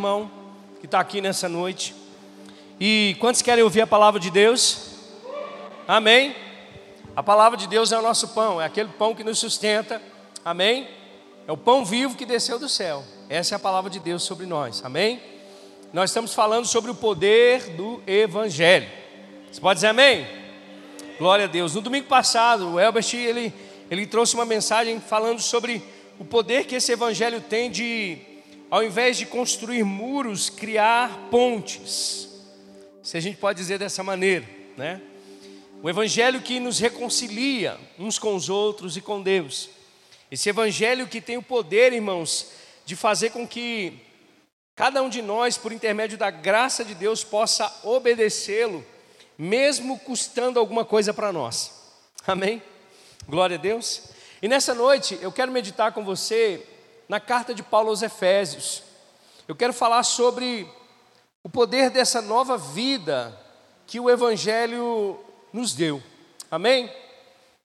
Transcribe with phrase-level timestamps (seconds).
[0.00, 0.30] irmão
[0.80, 1.94] que está aqui nessa noite.
[2.80, 4.94] E quantos querem ouvir a palavra de Deus?
[5.86, 6.34] Amém?
[7.14, 10.00] A palavra de Deus é o nosso pão, é aquele pão que nos sustenta.
[10.42, 10.88] Amém?
[11.46, 13.04] É o pão vivo que desceu do céu.
[13.28, 14.82] Essa é a palavra de Deus sobre nós.
[14.82, 15.20] Amém?
[15.92, 18.88] Nós estamos falando sobre o poder do Evangelho.
[19.52, 20.26] Você pode dizer amém?
[21.18, 21.74] Glória a Deus.
[21.74, 23.52] No domingo passado, o Elbert ele,
[23.90, 25.82] ele trouxe uma mensagem falando sobre
[26.18, 28.29] o poder que esse Evangelho tem de
[28.70, 32.28] ao invés de construir muros, criar pontes.
[33.02, 35.00] Se a gente pode dizer dessa maneira, né?
[35.82, 39.70] O evangelho que nos reconcilia uns com os outros e com Deus.
[40.30, 42.52] Esse evangelho que tem o poder, irmãos,
[42.84, 43.98] de fazer com que
[44.76, 48.84] cada um de nós, por intermédio da graça de Deus, possa obedecê-lo,
[49.36, 51.72] mesmo custando alguma coisa para nós.
[52.26, 52.62] Amém?
[53.26, 54.10] Glória a Deus.
[54.42, 56.64] E nessa noite eu quero meditar com você
[57.10, 58.84] na carta de Paulo aos Efésios.
[59.48, 60.72] Eu quero falar sobre
[61.42, 63.36] o poder dessa nova vida
[63.84, 65.18] que o Evangelho
[65.52, 66.00] nos deu.
[66.48, 66.88] Amém?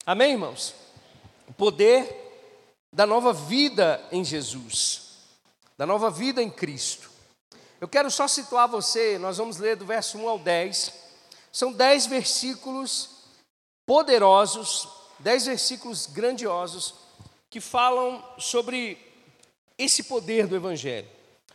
[0.03, 0.73] Amém, irmãos?
[1.47, 2.23] O poder
[2.91, 5.19] da nova vida em Jesus,
[5.77, 7.11] da nova vida em Cristo.
[7.79, 10.91] Eu quero só situar você, nós vamos ler do verso 1 ao 10.
[11.51, 13.11] São 10 versículos
[13.85, 16.95] poderosos, 10 versículos grandiosos,
[17.47, 19.05] que falam sobre
[19.77, 21.07] esse poder do Evangelho.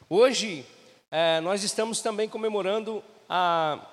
[0.08, 0.66] Hoje,
[1.10, 3.86] é, nós estamos também comemorando a,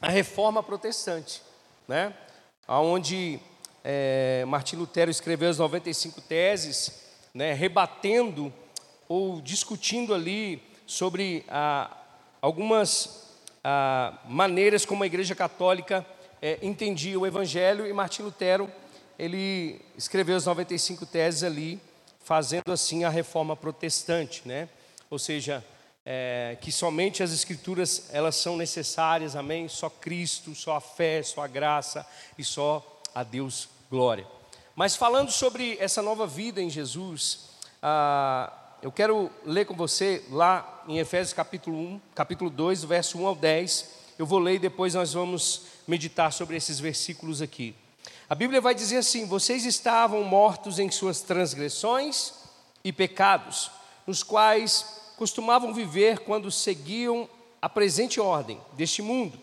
[0.00, 1.42] a reforma protestante,
[1.86, 2.14] né?
[2.66, 3.38] onde
[3.84, 7.02] é, Martim Lutero escreveu as 95 teses,
[7.34, 8.52] né, rebatendo
[9.08, 11.44] ou discutindo ali sobre
[12.40, 13.30] algumas
[14.28, 16.04] maneiras como a Igreja Católica
[16.40, 18.70] é, entendia o Evangelho, e Martim Lutero
[19.18, 21.80] ele escreveu as 95 teses ali,
[22.24, 24.68] fazendo assim a reforma protestante, né?
[25.10, 25.64] Ou seja,
[26.04, 29.68] é, que somente as escrituras elas são necessárias, amém?
[29.68, 32.06] Só Cristo, só a fé, só a graça
[32.36, 34.26] e só a Deus glória.
[34.74, 37.50] Mas falando sobre essa nova vida em Jesus,
[37.82, 43.26] ah, eu quero ler com você lá em Efésios capítulo 1, capítulo 2, verso 1
[43.26, 43.90] ao 10.
[44.18, 47.74] Eu vou ler e depois nós vamos meditar sobre esses versículos aqui.
[48.28, 52.32] A Bíblia vai dizer assim: vocês estavam mortos em suas transgressões
[52.84, 53.70] e pecados,
[54.06, 57.28] nos quais costumavam viver quando seguiam
[57.60, 59.38] a presente ordem deste mundo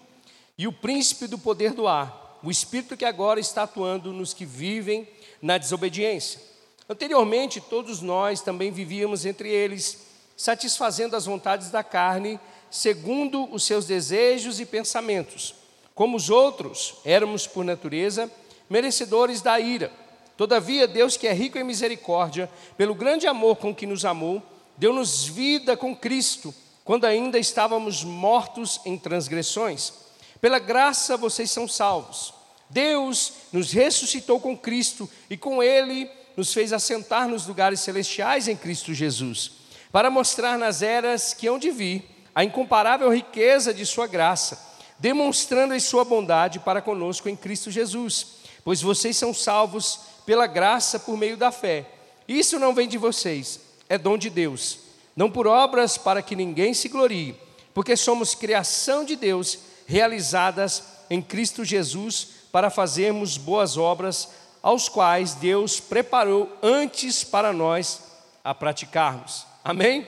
[0.57, 4.45] e o príncipe do poder do ar, o espírito que agora está atuando nos que
[4.45, 5.07] vivem
[5.41, 6.41] na desobediência.
[6.89, 9.99] Anteriormente, todos nós também vivíamos entre eles,
[10.35, 12.39] satisfazendo as vontades da carne,
[12.69, 15.55] segundo os seus desejos e pensamentos.
[15.95, 18.29] Como os outros, éramos por natureza
[18.69, 19.91] merecedores da ira.
[20.39, 24.41] Todavia, Deus, que é rico em misericórdia, pelo grande amor com que nos amou,
[24.77, 29.91] deu-nos vida com Cristo, quando ainda estávamos mortos em transgressões.
[30.39, 32.33] Pela graça vocês são salvos.
[32.69, 38.55] Deus nos ressuscitou com Cristo e com Ele nos fez assentar nos lugares celestiais em
[38.55, 39.51] Cristo Jesus,
[39.91, 44.57] para mostrar nas eras que hão de vir a incomparável riqueza de Sua graça,
[44.97, 48.38] demonstrando em Sua bondade para conosco em Cristo Jesus
[48.69, 51.87] pois vocês são salvos pela graça por meio da fé.
[52.27, 53.59] Isso não vem de vocês,
[53.89, 54.77] é dom de Deus,
[55.15, 57.35] não por obras para que ninguém se glorie,
[57.73, 59.57] porque somos criação de Deus,
[59.87, 64.29] realizadas em Cristo Jesus para fazermos boas obras,
[64.61, 68.01] aos quais Deus preparou antes para nós
[68.43, 69.47] a praticarmos.
[69.63, 70.05] Amém?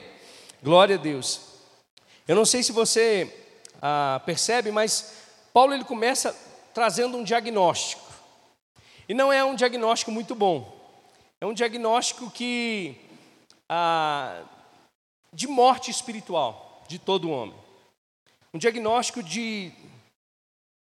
[0.62, 1.40] Glória a Deus.
[2.28, 3.28] Eu não sei se você
[3.82, 5.14] ah, percebe, mas
[5.52, 6.32] Paulo ele começa
[6.72, 8.11] trazendo um diagnóstico.
[9.08, 10.80] E não é um diagnóstico muito bom.
[11.40, 12.96] É um diagnóstico que
[13.68, 14.42] ah,
[15.32, 17.56] de morte espiritual de todo homem.
[18.54, 19.72] Um diagnóstico de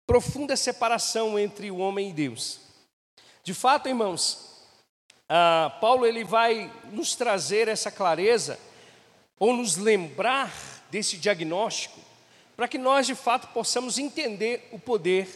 [0.06, 2.60] profunda separação entre o homem e Deus.
[3.44, 4.62] De fato, irmãos,
[5.28, 8.60] ah, Paulo ele vai nos trazer essa clareza
[9.40, 10.54] ou nos lembrar
[10.92, 12.00] desse diagnóstico
[12.56, 15.28] para que nós de fato possamos entender o poder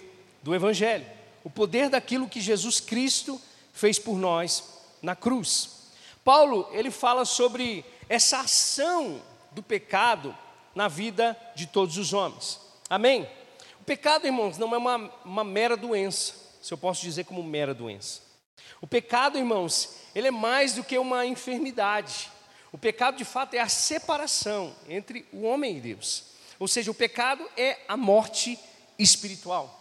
[0.44, 1.19] do Evangelho
[1.50, 3.42] o poder daquilo que Jesus Cristo
[3.74, 4.64] fez por nós
[5.02, 5.88] na cruz.
[6.24, 9.20] Paulo, ele fala sobre essa ação
[9.52, 10.38] do pecado
[10.76, 12.60] na vida de todos os homens.
[12.88, 13.28] Amém?
[13.82, 17.74] O pecado, irmãos, não é uma, uma mera doença, se eu posso dizer como mera
[17.74, 18.22] doença.
[18.80, 22.30] O pecado, irmãos, ele é mais do que uma enfermidade.
[22.72, 26.26] O pecado, de fato, é a separação entre o homem e Deus.
[26.60, 28.60] Ou seja, o pecado é a morte
[29.00, 29.79] espiritual.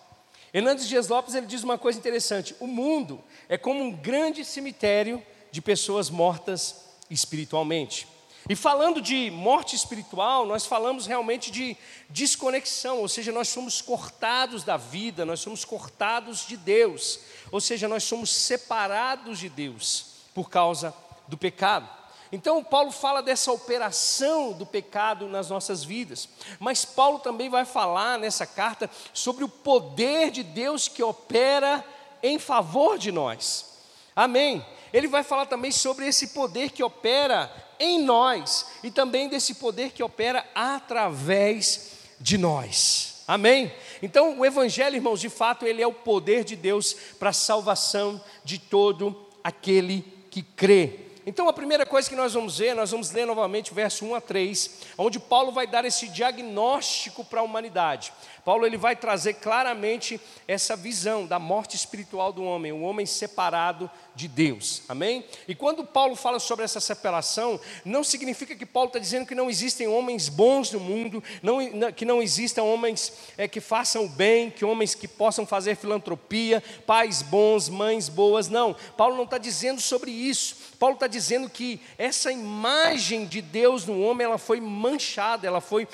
[0.59, 5.23] Hernandes Dias Lopes ele diz uma coisa interessante: o mundo é como um grande cemitério
[5.53, 8.09] de pessoas mortas espiritualmente.
[8.49, 11.77] E falando de morte espiritual, nós falamos realmente de
[12.09, 17.21] desconexão, ou seja, nós somos cortados da vida, nós somos cortados de Deus,
[17.53, 20.93] ou seja, nós somos separados de Deus por causa
[21.29, 21.89] do pecado.
[22.31, 26.29] Então, Paulo fala dessa operação do pecado nas nossas vidas,
[26.59, 31.85] mas Paulo também vai falar nessa carta sobre o poder de Deus que opera
[32.23, 33.79] em favor de nós.
[34.15, 34.65] Amém.
[34.93, 39.93] Ele vai falar também sobre esse poder que opera em nós e também desse poder
[39.93, 43.23] que opera através de nós.
[43.27, 43.73] Amém?
[44.03, 48.21] Então, o Evangelho, irmãos, de fato, ele é o poder de Deus para a salvação
[48.43, 51.08] de todo aquele que crê.
[51.29, 54.15] Então, a primeira coisa que nós vamos ver, nós vamos ler novamente o verso 1
[54.15, 58.15] a 3, onde Paulo vai dar esse diagnóstico para a humanidade.
[58.49, 63.91] Paulo ele vai trazer claramente essa visão da morte espiritual do homem, o homem separado
[64.15, 64.85] de Deus.
[64.89, 65.23] Amém?
[65.47, 69.51] E quando Paulo fala sobre essa separação, não significa que Paulo está dizendo que não
[69.51, 71.59] existem homens bons no mundo, não,
[71.93, 76.63] que não existam homens é, que façam o bem, que homens que possam fazer filantropia,
[76.87, 78.49] pais bons, mães boas.
[78.49, 80.57] Não, Paulo não está dizendo sobre isso.
[80.79, 85.87] Paulo está dizendo que essa imagem de Deus no homem, ela foi manchada, ela foi,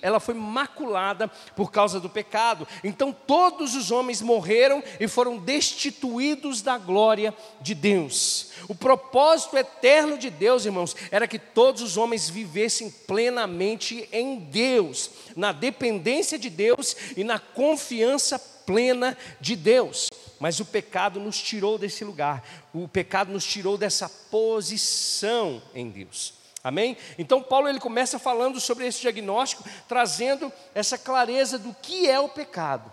[0.00, 2.66] ela foi maculada por causa do pecado.
[2.82, 8.52] Então todos os homens morreram e foram destituídos da glória de Deus.
[8.68, 15.10] O propósito eterno de Deus, irmãos, era que todos os homens vivessem plenamente em Deus,
[15.36, 20.10] na dependência de Deus e na confiança plena de Deus.
[20.40, 22.44] Mas o pecado nos tirou desse lugar,
[22.74, 26.35] o pecado nos tirou dessa posição em Deus.
[26.66, 26.96] Amém?
[27.16, 32.28] Então Paulo ele começa falando sobre esse diagnóstico, trazendo essa clareza do que é o
[32.28, 32.92] pecado.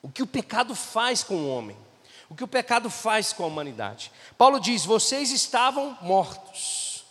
[0.00, 1.76] O que o pecado faz com o homem?
[2.30, 4.12] O que o pecado faz com a humanidade?
[4.38, 7.04] Paulo diz: "Vocês estavam mortos.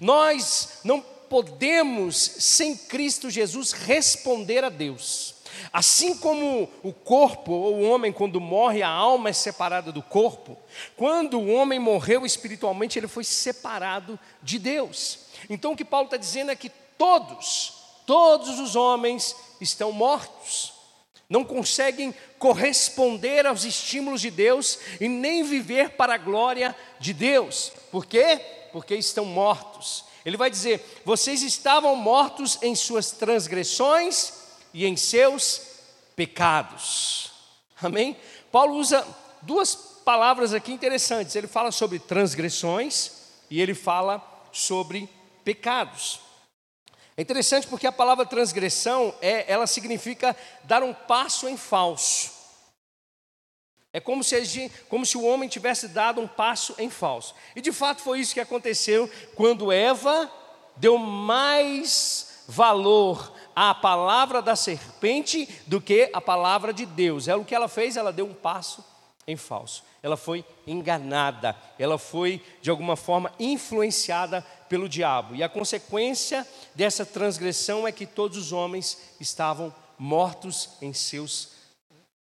[0.00, 5.36] Nós não podemos sem Cristo Jesus responder a Deus.
[5.72, 10.56] Assim como o corpo, ou o homem, quando morre, a alma é separada do corpo,
[10.96, 15.20] quando o homem morreu espiritualmente, ele foi separado de Deus.
[15.48, 17.72] Então o que Paulo está dizendo é que todos,
[18.06, 20.72] todos os homens estão mortos,
[21.28, 27.72] não conseguem corresponder aos estímulos de Deus e nem viver para a glória de Deus.
[27.90, 28.40] Por quê?
[28.72, 30.04] Porque estão mortos.
[30.24, 34.39] Ele vai dizer: vocês estavam mortos em suas transgressões
[34.72, 35.62] e em seus
[36.16, 37.32] pecados.
[37.82, 38.16] Amém?
[38.52, 39.06] Paulo usa
[39.42, 41.34] duas palavras aqui interessantes.
[41.34, 43.12] Ele fala sobre transgressões
[43.48, 44.22] e ele fala
[44.52, 45.08] sobre
[45.44, 46.20] pecados.
[47.16, 52.32] É interessante porque a palavra transgressão é, ela significa dar um passo em falso.
[53.92, 57.34] É como se, como se o homem tivesse dado um passo em falso.
[57.56, 60.30] E de fato foi isso que aconteceu quando Eva
[60.76, 67.28] deu mais valor a palavra da serpente do que a palavra de Deus.
[67.28, 68.84] É o que ela fez, ela deu um passo
[69.26, 69.84] em falso.
[70.02, 75.34] Ela foi enganada, ela foi de alguma forma influenciada pelo diabo.
[75.34, 81.60] E a consequência dessa transgressão é que todos os homens estavam mortos em seus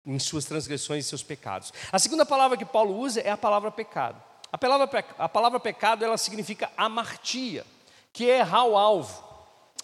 [0.06, 1.70] em suas transgressões e seus pecados.
[1.92, 4.22] A segunda palavra que Paulo usa é a palavra pecado.
[4.50, 7.66] A palavra, a palavra pecado ela significa amartia,
[8.10, 9.27] que é errar o alvo.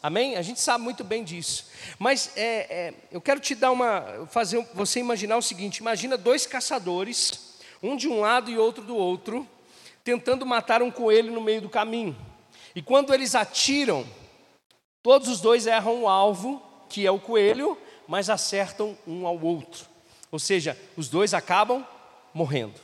[0.05, 0.37] Amém?
[0.37, 1.65] A gente sabe muito bem disso.
[1.99, 4.27] Mas é, é, eu quero te dar uma.
[4.31, 8.95] fazer você imaginar o seguinte: imagina dois caçadores, um de um lado e outro do
[8.95, 9.49] outro,
[10.05, 12.15] tentando matar um coelho no meio do caminho.
[12.77, 14.07] E quando eles atiram,
[15.03, 17.75] todos os dois erram o alvo, que é o coelho,
[18.07, 19.87] mas acertam um ao outro.
[20.31, 21.83] Ou seja, os dois acabam
[22.35, 22.79] morrendo.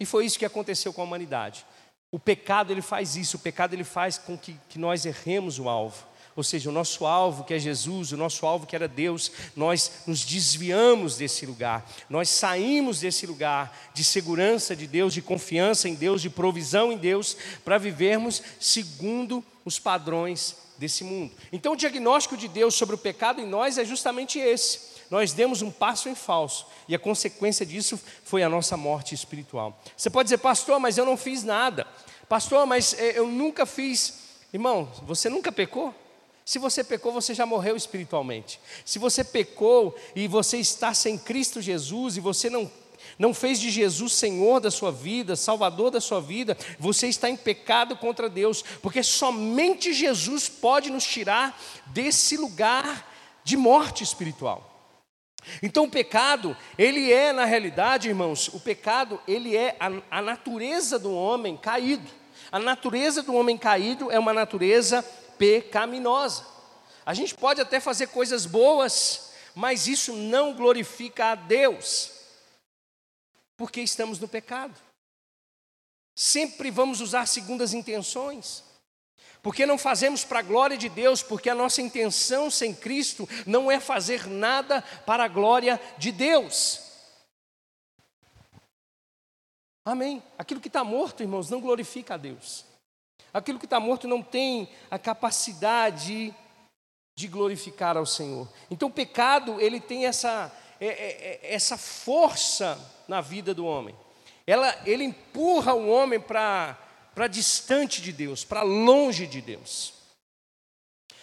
[0.00, 1.64] E foi isso que aconteceu com a humanidade.
[2.10, 5.68] O pecado ele faz isso, o pecado ele faz com que, que nós erremos o
[5.68, 9.30] alvo ou seja, o nosso alvo que é Jesus, o nosso alvo que era Deus,
[9.54, 15.88] nós nos desviamos desse lugar, nós saímos desse lugar de segurança de Deus, de confiança
[15.88, 21.32] em Deus, de provisão em Deus, para vivermos segundo os padrões desse mundo.
[21.52, 24.94] Então, o diagnóstico de Deus sobre o pecado em nós é justamente esse.
[25.10, 29.78] Nós demos um passo em falso e a consequência disso foi a nossa morte espiritual.
[29.96, 31.86] Você pode dizer, pastor, mas eu não fiz nada.
[32.28, 34.24] Pastor, mas eh, eu nunca fiz.
[34.52, 35.94] Irmão, você nunca pecou?
[36.44, 38.60] Se você pecou, você já morreu espiritualmente.
[38.84, 42.70] Se você pecou e você está sem Cristo Jesus e você não
[43.18, 47.36] não fez de Jesus Senhor da sua vida, Salvador da sua vida, você está em
[47.36, 53.12] pecado contra Deus, porque somente Jesus pode nos tirar desse lugar
[53.44, 54.70] de morte espiritual.
[55.62, 60.98] Então o pecado, ele é na realidade, irmãos, o pecado, ele é a, a natureza
[60.98, 62.10] do homem caído.
[62.50, 65.04] A natureza do homem caído é uma natureza
[65.38, 66.46] pecaminosa.
[67.04, 72.10] A gente pode até fazer coisas boas, mas isso não glorifica a Deus,
[73.56, 74.74] porque estamos no pecado.
[76.16, 78.62] Sempre vamos usar segundas intenções.
[79.42, 83.70] Porque não fazemos para a glória de Deus, porque a nossa intenção sem Cristo não
[83.70, 86.80] é fazer nada para a glória de Deus.
[89.84, 90.22] Amém.
[90.38, 92.64] Aquilo que está morto, irmãos, não glorifica a Deus.
[93.34, 96.32] Aquilo que está morto não tem a capacidade
[97.16, 98.48] de glorificar ao Senhor.
[98.70, 103.94] Então o pecado, ele tem essa, é, é, é, essa força na vida do homem.
[104.46, 106.78] Ela, ele empurra o homem para
[107.28, 109.94] distante de Deus, para longe de Deus.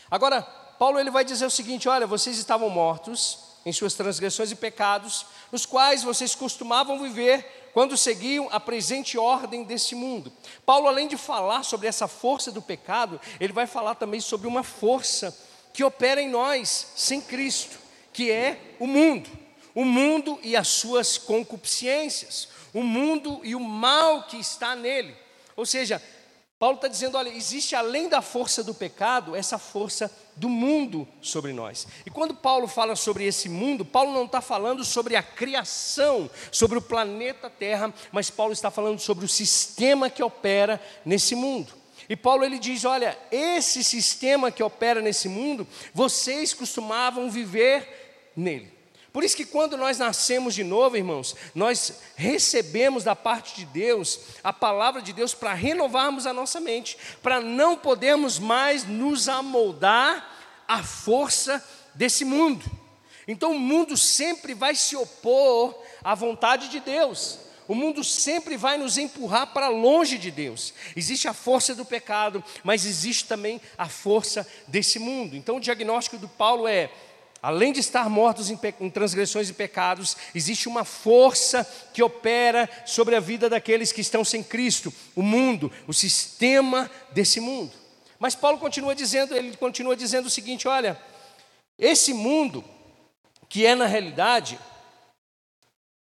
[0.10, 4.56] Agora, Paulo ele vai dizer o seguinte: olha, vocês estavam mortos em suas transgressões e
[4.56, 10.32] pecados, nos quais vocês costumavam viver quando seguiam a presente ordem desse mundo.
[10.66, 14.63] Paulo, além de falar sobre essa força do pecado, ele vai falar também sobre uma
[14.63, 15.38] força
[15.74, 17.78] que opera em nós sem Cristo,
[18.12, 19.30] que é o mundo.
[19.74, 25.16] O mundo e as suas concupiscências, o mundo e o mal que está nele.
[25.56, 26.01] Ou seja,
[26.62, 31.51] Paulo está dizendo: olha, existe além da força do pecado, essa força do mundo sobre
[31.51, 31.88] nós.
[32.06, 36.77] E quando Paulo fala sobre esse mundo, Paulo não está falando sobre a criação, sobre
[36.77, 41.74] o planeta Terra, mas Paulo está falando sobre o sistema que opera nesse mundo.
[42.08, 48.81] E Paulo ele diz: olha, esse sistema que opera nesse mundo, vocês costumavam viver nele.
[49.13, 54.20] Por isso que quando nós nascemos de novo, irmãos, nós recebemos da parte de Deus
[54.41, 60.30] a palavra de Deus para renovarmos a nossa mente, para não podermos mais nos amoldar
[60.65, 61.63] à força
[61.94, 62.63] desse mundo.
[63.27, 67.38] Então o mundo sempre vai se opor à vontade de Deus.
[67.68, 70.74] O mundo sempre vai nos empurrar para longe de Deus.
[70.96, 75.36] Existe a força do pecado, mas existe também a força desse mundo.
[75.36, 76.91] Então o diagnóstico do Paulo é:
[77.41, 83.15] Além de estar mortos em, em, transgressões e pecados, existe uma força que opera sobre
[83.15, 87.71] a vida daqueles que estão sem Cristo, o mundo, o sistema desse mundo.
[88.19, 91.01] Mas Paulo continua dizendo, ele continua dizendo o seguinte: olha,
[91.79, 92.63] esse mundo,
[93.50, 94.60] que é na realidade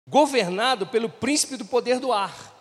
[0.07, 2.55] governado pelo príncipe do poder do ar,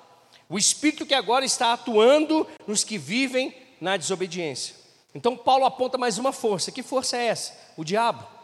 [0.51, 4.75] o espírito que agora está atuando nos que vivem na desobediência.
[5.15, 6.71] Então Paulo aponta mais uma força.
[6.71, 7.59] Que força é essa?
[7.75, 8.36] O diabo.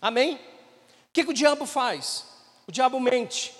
[0.00, 0.34] Amém?
[0.34, 0.38] O
[1.12, 2.24] que, que o diabo faz?
[2.66, 3.54] O diabo mente.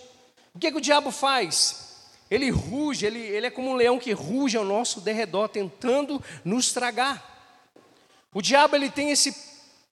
[0.55, 1.89] O que, que o diabo faz?
[2.31, 6.73] Ele ruge, ele, ele é como um leão que ruge ao nosso derredor, tentando nos
[6.73, 7.25] tragar.
[8.33, 9.35] O diabo ele tem esse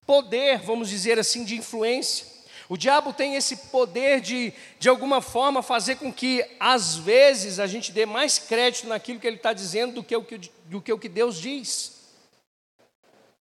[0.06, 2.26] poder, vamos dizer assim, de influência.
[2.68, 7.66] O diabo tem esse poder de, de alguma forma, fazer com que, às vezes, a
[7.66, 10.92] gente dê mais crédito naquilo que ele está dizendo do que, o que, do que
[10.92, 12.10] o que Deus diz.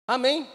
[0.06, 0.48] Amém?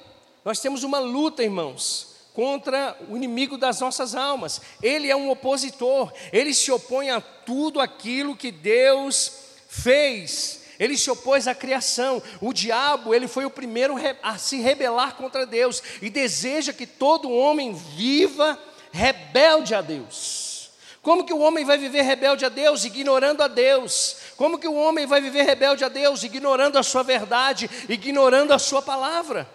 [0.44, 4.62] Nós temos uma luta, irmãos contra o inimigo das nossas almas.
[4.84, 9.32] Ele é um opositor, ele se opõe a tudo aquilo que Deus
[9.70, 10.66] fez.
[10.78, 12.22] Ele se opôs à criação.
[12.42, 17.32] O diabo, ele foi o primeiro a se rebelar contra Deus e deseja que todo
[17.32, 18.60] homem viva
[18.92, 20.70] rebelde a Deus.
[21.02, 24.18] Como que o homem vai viver rebelde a Deus, ignorando a Deus?
[24.36, 28.60] Como que o homem vai viver rebelde a Deus, ignorando a sua verdade, ignorando a
[28.60, 29.48] sua palavra?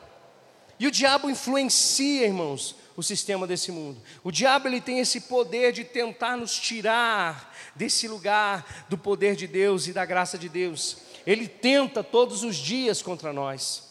[0.81, 4.01] E o diabo influencia, irmãos, o sistema desse mundo.
[4.25, 9.47] O diabo ele tem esse poder de tentar nos tirar desse lugar do poder de
[9.47, 10.97] Deus e da graça de Deus.
[11.27, 13.91] Ele tenta todos os dias contra nós.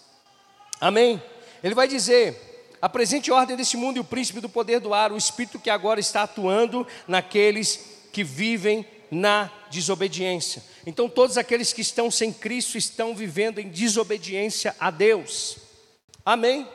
[0.82, 1.22] Amém?
[1.64, 5.12] Ele vai dizer: a presente ordem desse mundo e o príncipe do poder do ar,
[5.12, 10.64] o espírito que agora está atuando naqueles que vivem na desobediência.
[10.88, 15.58] Então, todos aqueles que estão sem Cristo estão vivendo em desobediência a Deus.
[16.26, 16.68] Amém?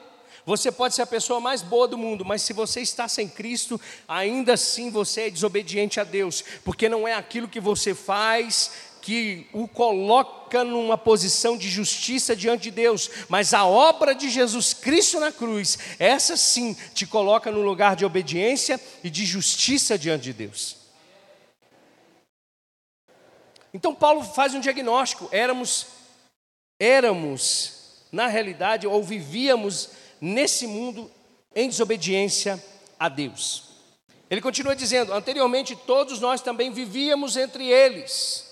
[0.47, 3.81] Você pode ser a pessoa mais boa do mundo, mas se você está sem Cristo,
[4.07, 9.47] ainda assim você é desobediente a Deus, porque não é aquilo que você faz que
[9.53, 15.21] o coloca numa posição de justiça diante de Deus, mas a obra de Jesus Cristo
[15.21, 20.33] na cruz, essa sim te coloca no lugar de obediência e de justiça diante de
[20.33, 20.77] Deus.
[23.75, 25.87] Então Paulo faz um diagnóstico, éramos
[26.81, 29.91] éramos na realidade ou vivíamos
[30.25, 31.11] nesse mundo
[31.55, 32.63] em desobediência
[32.99, 33.65] a Deus.
[34.31, 38.51] Ele continua dizendo: anteriormente todos nós também vivíamos entre eles.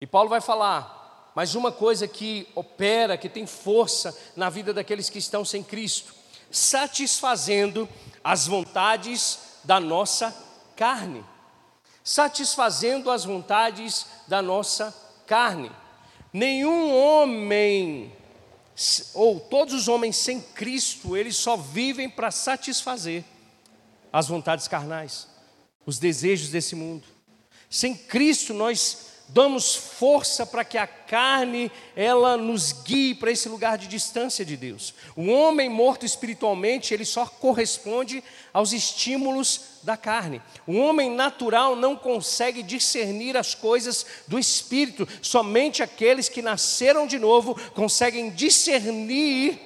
[0.00, 5.08] E Paulo vai falar, mas uma coisa que opera, que tem força na vida daqueles
[5.08, 6.12] que estão sem Cristo,
[6.50, 7.88] satisfazendo
[8.22, 10.36] as vontades da nossa
[10.74, 11.24] carne.
[12.02, 14.94] Satisfazendo as vontades da nossa
[15.26, 15.70] carne.
[16.32, 18.12] Nenhum homem
[19.14, 23.24] ou todos os homens sem Cristo, eles só vivem para satisfazer
[24.12, 25.28] as vontades carnais,
[25.86, 27.06] os desejos desse mundo.
[27.70, 33.78] Sem Cristo nós damos força para que a carne ela nos guie para esse lugar
[33.78, 34.94] de distância de Deus.
[35.16, 40.40] O homem morto espiritualmente, ele só corresponde aos estímulos da carne.
[40.66, 45.06] O homem natural não consegue discernir as coisas do espírito.
[45.20, 49.58] Somente aqueles que nasceram de novo conseguem discernir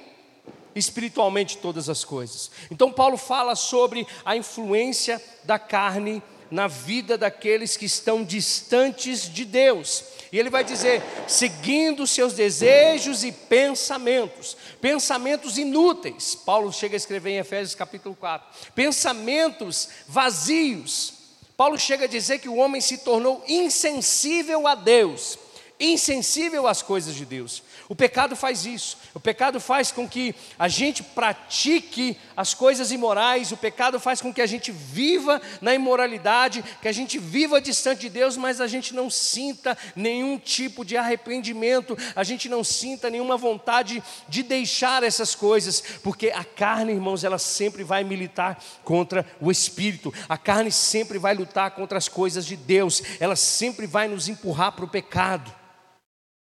[0.75, 2.51] espiritualmente todas as coisas.
[2.71, 9.45] Então Paulo fala sobre a influência da carne na vida daqueles que estão distantes de
[9.45, 10.03] Deus.
[10.31, 16.35] E ele vai dizer: seguindo seus desejos e pensamentos, pensamentos inúteis.
[16.35, 21.13] Paulo chega a escrever em Efésios capítulo 4: pensamentos vazios.
[21.57, 25.37] Paulo chega a dizer que o homem se tornou insensível a Deus,
[25.79, 27.63] insensível às coisas de Deus.
[27.87, 28.97] O pecado faz isso.
[29.13, 33.51] O pecado faz com que a gente pratique as coisas imorais.
[33.51, 38.01] O pecado faz com que a gente viva na imoralidade, que a gente viva distante
[38.01, 43.09] de Deus, mas a gente não sinta nenhum tipo de arrependimento, a gente não sinta
[43.09, 49.25] nenhuma vontade de deixar essas coisas, porque a carne, irmãos, ela sempre vai militar contra
[49.39, 50.13] o espírito.
[50.27, 53.01] A carne sempre vai lutar contra as coisas de Deus.
[53.19, 55.59] Ela sempre vai nos empurrar para o pecado.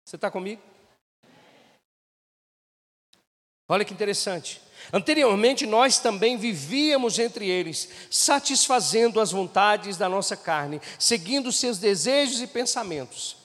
[0.08, 0.62] Você está comigo?
[3.68, 4.58] Olha que interessante.
[4.90, 12.40] Anteriormente, nós também vivíamos entre eles, satisfazendo as vontades da nossa carne, seguindo seus desejos
[12.40, 13.36] e pensamentos.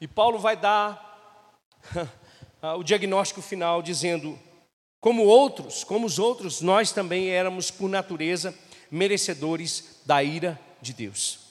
[0.00, 1.56] E Paulo vai dar
[2.76, 4.36] o diagnóstico final, dizendo:
[5.00, 8.52] como outros, como os outros, nós também éramos, por natureza,
[8.90, 11.46] merecedores da ira de Deus.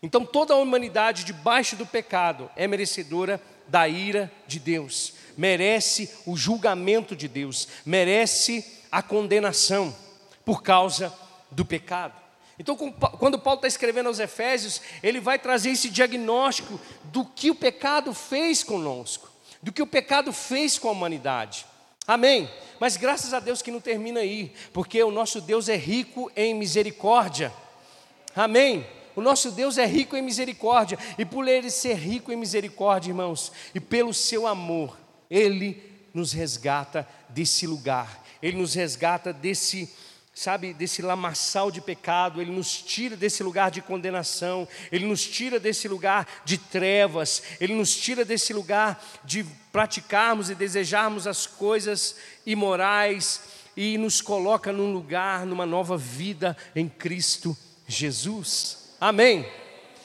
[0.00, 6.36] Então, toda a humanidade debaixo do pecado é merecedora da ira de Deus merece o
[6.36, 9.94] julgamento de Deus, merece a condenação
[10.44, 11.12] por causa
[11.50, 12.14] do pecado.
[12.58, 17.54] Então, quando Paulo está escrevendo aos Efésios, ele vai trazer esse diagnóstico do que o
[17.54, 19.30] pecado fez conosco,
[19.62, 21.66] do que o pecado fez com a humanidade.
[22.06, 22.50] Amém?
[22.78, 26.54] Mas graças a Deus que não termina aí, porque o nosso Deus é rico em
[26.54, 27.52] misericórdia.
[28.34, 28.86] Amém?
[29.14, 33.52] O nosso Deus é rico em misericórdia, e por ele ser rico em misericórdia, irmãos,
[33.74, 34.98] e pelo seu amor,
[35.30, 39.90] ele nos resgata desse lugar, Ele nos resgata desse,
[40.34, 45.58] sabe, desse lamaçal de pecado, Ele nos tira desse lugar de condenação, Ele nos tira
[45.58, 52.16] desse lugar de trevas, Ele nos tira desse lugar de praticarmos e desejarmos as coisas
[52.44, 53.40] imorais
[53.76, 58.81] e nos coloca num lugar, numa nova vida em Cristo Jesus.
[59.02, 59.44] Amém.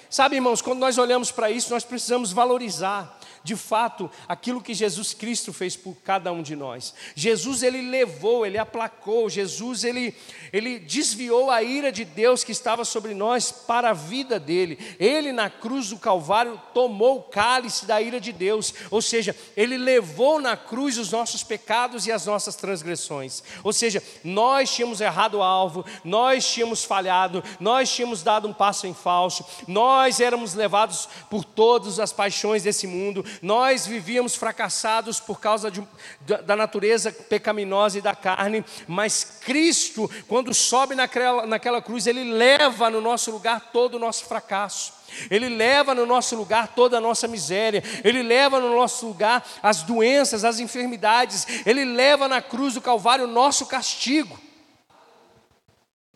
[0.09, 3.16] Sabe, irmãos, quando nós olhamos para isso, nós precisamos valorizar
[3.47, 6.93] de fato aquilo que Jesus Cristo fez por cada um de nós.
[7.15, 10.13] Jesus ele levou, ele aplacou, Jesus ele
[10.51, 14.77] ele desviou a ira de Deus que estava sobre nós para a vida dele.
[14.99, 19.77] Ele na cruz do Calvário tomou o cálice da ira de Deus, ou seja, ele
[19.77, 23.43] levou na cruz os nossos pecados e as nossas transgressões.
[23.63, 28.87] Ou seja, nós tínhamos errado o alvo, nós tínhamos falhado, nós tínhamos dado um passo
[28.87, 35.39] em falso, nós éramos levados por todas as paixões desse mundo, nós vivíamos fracassados por
[35.39, 35.83] causa de,
[36.21, 42.89] da natureza pecaminosa e da carne, mas Cristo, quando sobe naquela, naquela cruz, Ele leva
[42.89, 44.97] no nosso lugar todo o nosso fracasso.
[45.31, 49.83] Ele leva no nosso lugar toda a nossa miséria, Ele leva no nosso lugar as
[49.83, 54.37] doenças, as enfermidades, Ele leva na cruz do Calvário o nosso castigo.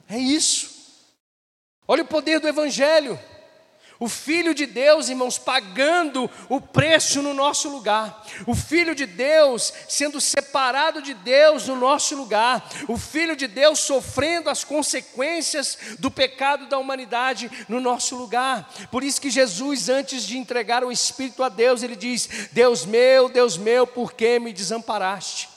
[0.10, 0.72] É isso.
[1.88, 3.18] Olha o poder do Evangelho.
[4.02, 8.26] O Filho de Deus, irmãos, pagando o preço no nosso lugar.
[8.48, 12.68] O Filho de Deus sendo separado de Deus no nosso lugar.
[12.88, 18.68] O Filho de Deus sofrendo as consequências do pecado da humanidade no nosso lugar.
[18.90, 23.30] Por isso que Jesus, antes de entregar o Espírito a Deus, ele diz: Deus meu,
[23.30, 25.51] Deus meu, por que me desamparaste?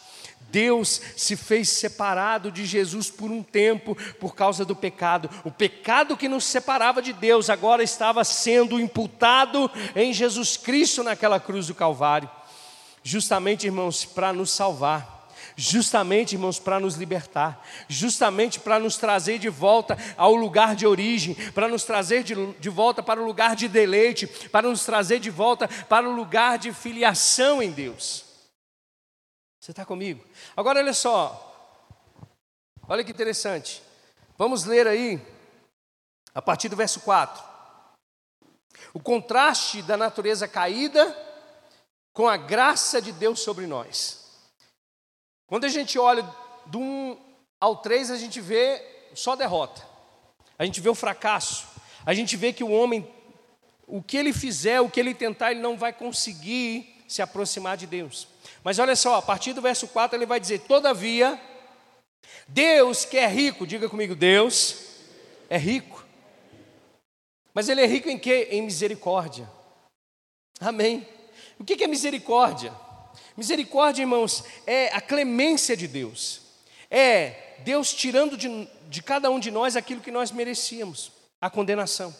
[0.54, 5.28] Deus se fez separado de Jesus por um tempo por causa do pecado.
[5.42, 11.40] O pecado que nos separava de Deus agora estava sendo imputado em Jesus Cristo naquela
[11.40, 12.30] cruz do Calvário.
[13.02, 15.12] Justamente, irmãos, para nos salvar
[15.56, 21.32] justamente, irmãos, para nos libertar, justamente para nos trazer de volta ao lugar de origem,
[21.54, 25.30] para nos trazer de, de volta para o lugar de deleite, para nos trazer de
[25.30, 28.23] volta para o lugar de filiação em Deus.
[29.64, 30.22] Você está comigo?
[30.54, 31.80] Agora olha só,
[32.86, 33.82] olha que interessante.
[34.36, 35.18] Vamos ler aí,
[36.34, 37.42] a partir do verso 4.
[38.92, 41.16] O contraste da natureza caída
[42.12, 44.30] com a graça de Deus sobre nós.
[45.46, 46.22] Quando a gente olha
[46.66, 47.18] do 1
[47.58, 49.82] ao 3, a gente vê só derrota.
[50.58, 51.66] A gente vê o fracasso.
[52.04, 53.10] A gente vê que o homem,
[53.86, 57.86] o que ele fizer, o que ele tentar, ele não vai conseguir se aproximar de
[57.86, 58.33] Deus.
[58.64, 61.38] Mas olha só, a partir do verso 4 ele vai dizer: Todavia,
[62.48, 64.76] Deus que é rico, diga comigo, Deus
[65.50, 66.02] é rico.
[67.52, 68.48] Mas ele é rico em quê?
[68.50, 69.48] Em misericórdia.
[70.58, 71.06] Amém.
[71.58, 72.72] O que é misericórdia?
[73.36, 76.40] Misericórdia, irmãos, é a clemência de Deus.
[76.90, 82.14] É Deus tirando de, de cada um de nós aquilo que nós merecíamos, a condenação.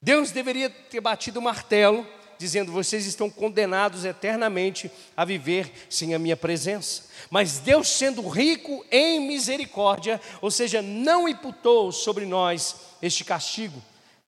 [0.00, 2.06] Deus deveria ter batido o martelo,
[2.40, 7.04] dizendo: vocês estão condenados eternamente a viver sem a minha presença.
[7.30, 13.80] Mas Deus, sendo rico em misericórdia, ou seja, não imputou sobre nós este castigo,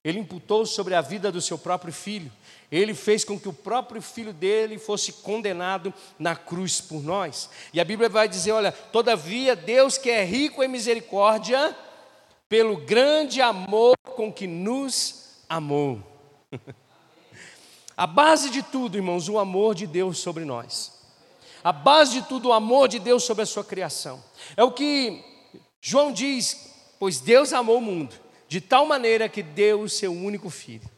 [0.03, 2.31] ele imputou sobre a vida do seu próprio filho
[2.71, 7.47] ele fez com que o próprio filho dele fosse condenado na cruz por nós.
[7.71, 11.75] E a Bíblia vai dizer: olha, todavia Deus que é rico em misericórdia,
[12.49, 16.01] pelo grande amor com que nos amou.
[17.95, 20.91] a base de tudo, irmãos, o amor de Deus sobre nós.
[21.63, 24.23] A base de tudo, o amor de Deus sobre a sua criação.
[24.57, 25.23] É o que
[25.81, 28.15] João diz: pois Deus amou o mundo
[28.47, 30.93] de tal maneira que deu o seu único filho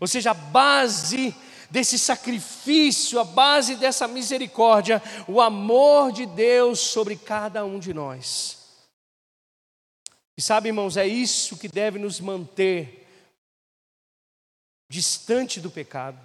[0.00, 1.34] ou seja, a base
[1.70, 8.58] desse sacrifício, a base dessa misericórdia, o amor de Deus sobre cada um de nós.
[10.36, 12.99] E sabe, irmãos, é isso que deve nos manter
[14.90, 16.18] distante do pecado.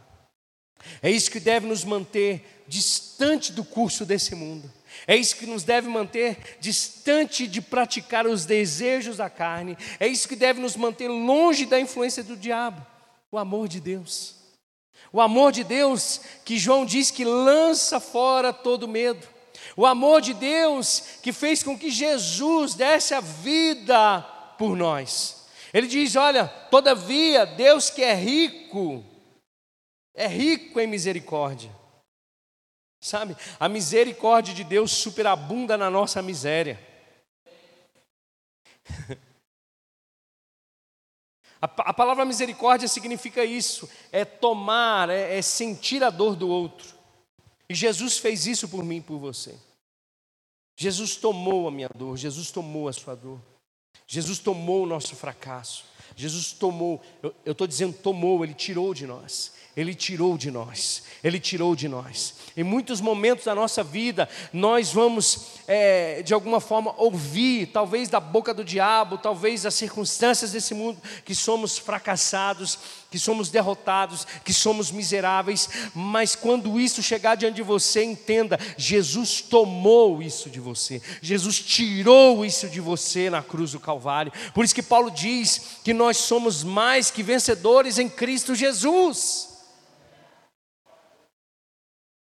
[1.01, 4.71] É isso que deve nos manter distante do curso desse mundo.
[5.07, 9.77] É isso que nos deve manter distante de praticar os desejos da carne.
[9.99, 12.85] É isso que deve nos manter longe da influência do diabo.
[13.31, 14.35] O amor de Deus.
[15.13, 19.27] O amor de Deus que João diz que lança fora todo medo.
[19.77, 24.21] O amor de Deus que fez com que Jesus desse a vida
[24.57, 25.44] por nós.
[25.75, 29.03] Ele diz: Olha, todavia, Deus que é rico,
[30.13, 31.69] é rico em misericórdia.
[33.01, 36.79] Sabe, a misericórdia de Deus superabunda na nossa miséria.
[41.61, 46.95] A, palavra misericórdia significa isso: é tomar, é, é sentir a dor do outro.
[47.67, 49.59] E Jesus fez isso por mim e por você.
[50.77, 53.41] Jesus tomou a minha dor, Jesus tomou a sua dor.
[54.07, 55.85] Jesus tomou o nosso fracasso.
[56.15, 57.01] Jesus tomou,
[57.45, 59.53] eu estou dizendo tomou, Ele tirou de nós.
[59.75, 62.35] Ele tirou de nós, Ele tirou de nós.
[62.55, 68.21] Em muitos momentos da nossa vida, nós vamos, é, de alguma forma, ouvir, talvez da
[68.21, 74.53] boca do diabo, talvez das circunstâncias desse mundo, que somos fracassados, que somos derrotados, que
[74.53, 81.01] somos miseráveis, mas quando isso chegar diante de você, entenda: Jesus tomou isso de você,
[81.21, 84.31] Jesus tirou isso de você na cruz do Calvário.
[84.53, 89.55] Por isso que Paulo diz que nós somos mais que vencedores em Cristo Jesus.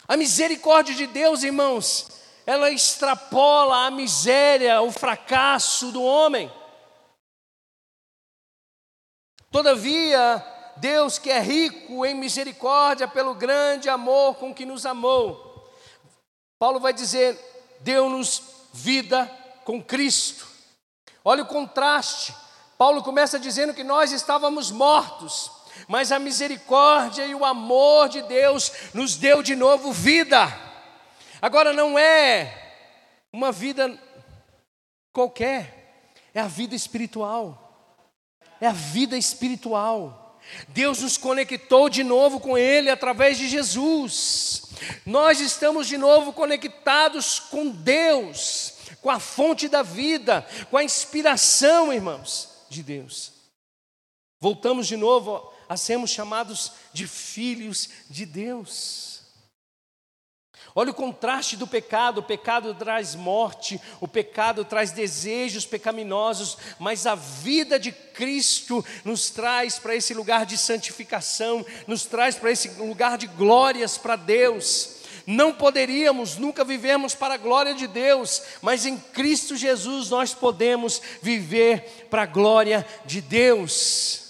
[0.08, 2.08] A misericórdia de Deus, irmãos,
[2.46, 6.52] ela extrapola a miséria, o fracasso do homem.
[9.50, 10.46] Todavia,
[10.78, 15.70] Deus que é rico em misericórdia pelo grande amor com que nos amou.
[16.60, 17.38] Paulo vai dizer:
[17.82, 18.42] deu-nos
[18.74, 19.26] vida
[19.64, 20.48] com Cristo.
[21.24, 22.36] Olha o contraste.
[22.78, 25.50] Paulo começa dizendo que nós estávamos mortos,
[25.88, 30.46] mas a misericórdia e o amor de Deus nos deu de novo vida.
[31.42, 32.84] Agora não é
[33.32, 33.98] uma vida
[35.14, 37.62] qualquer, é a vida espiritual.
[38.60, 40.25] É a vida espiritual.
[40.70, 44.64] Deus nos conectou de novo com Ele através de Jesus.
[45.06, 51.94] Nós estamos de novo conectados com Deus, com a fonte da vida, com a inspiração,
[51.94, 53.32] irmãos, de Deus.
[54.40, 59.15] Voltamos de novo a sermos chamados de filhos de Deus.
[60.78, 67.08] Olha o contraste do pecado: o pecado traz morte, o pecado traz desejos pecaminosos, mas
[67.08, 72.68] a vida de Cristo nos traz para esse lugar de santificação, nos traz para esse
[72.72, 74.96] lugar de glórias para Deus.
[75.26, 81.02] Não poderíamos nunca vivermos para a glória de Deus, mas em Cristo Jesus nós podemos
[81.22, 84.25] viver para a glória de Deus.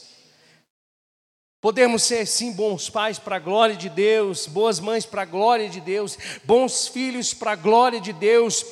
[1.65, 5.67] Podemos ser sim bons pais para a glória de Deus, boas mães para a glória
[5.67, 8.63] de Deus, bons filhos para a glória de Deus,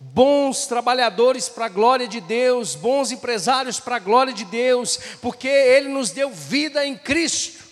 [0.00, 5.46] bons trabalhadores para a glória de Deus, bons empresários para a glória de Deus, porque
[5.46, 7.62] Ele nos deu vida em Cristo.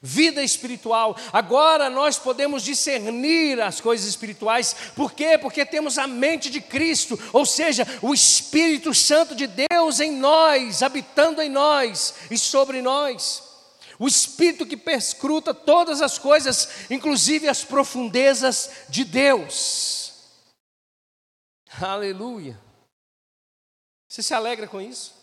[0.00, 1.16] Vida espiritual.
[1.32, 5.36] Agora nós podemos discernir as coisas espirituais, por quê?
[5.36, 10.82] Porque temos a mente de Cristo, ou seja, o Espírito Santo de Deus em nós,
[10.82, 13.42] habitando em nós e sobre nós.
[13.98, 20.14] O Espírito que perscruta todas as coisas, inclusive as profundezas de Deus.
[21.80, 22.58] Aleluia.
[24.08, 25.19] Você se alegra com isso?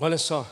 [0.00, 0.46] Olha só.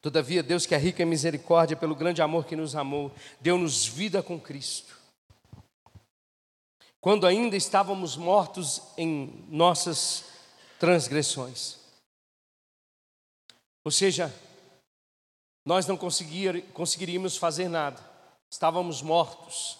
[0.00, 4.22] Todavia, Deus que é rico em misericórdia, pelo grande amor que nos amou, deu-nos vida
[4.22, 4.96] com Cristo.
[7.00, 10.24] Quando ainda estávamos mortos em nossas
[10.78, 11.78] transgressões.
[13.84, 14.34] Ou seja,
[15.64, 18.02] nós não conseguiríamos fazer nada,
[18.50, 19.78] estávamos mortos,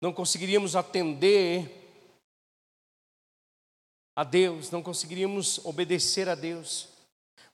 [0.00, 1.76] não conseguiríamos atender
[4.14, 6.89] a Deus, não conseguiríamos obedecer a Deus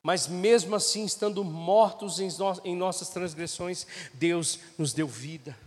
[0.06, 5.58] mas mesmo assim, estando mortos em, no, em nossas transgressões, Deus nos deu vida.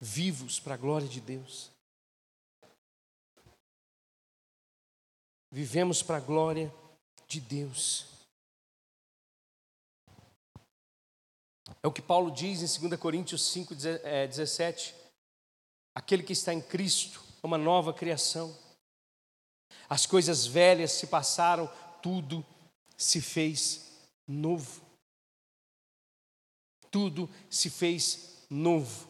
[0.00, 1.70] Vivos para a glória de Deus.
[5.52, 6.74] Vivemos para a glória
[7.28, 8.06] de Deus.
[11.80, 14.96] É o que Paulo diz em 2 Coríntios 5, 17.
[14.98, 15.04] É,
[15.94, 18.63] Aquele que está em Cristo é uma nova criação.
[19.94, 21.70] As coisas velhas se passaram,
[22.02, 22.44] tudo
[22.96, 23.92] se fez
[24.26, 24.82] novo.
[26.90, 29.08] Tudo se fez novo.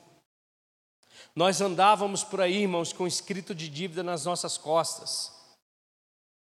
[1.34, 5.32] Nós andávamos por aí, irmãos, com escrito de dívida nas nossas costas.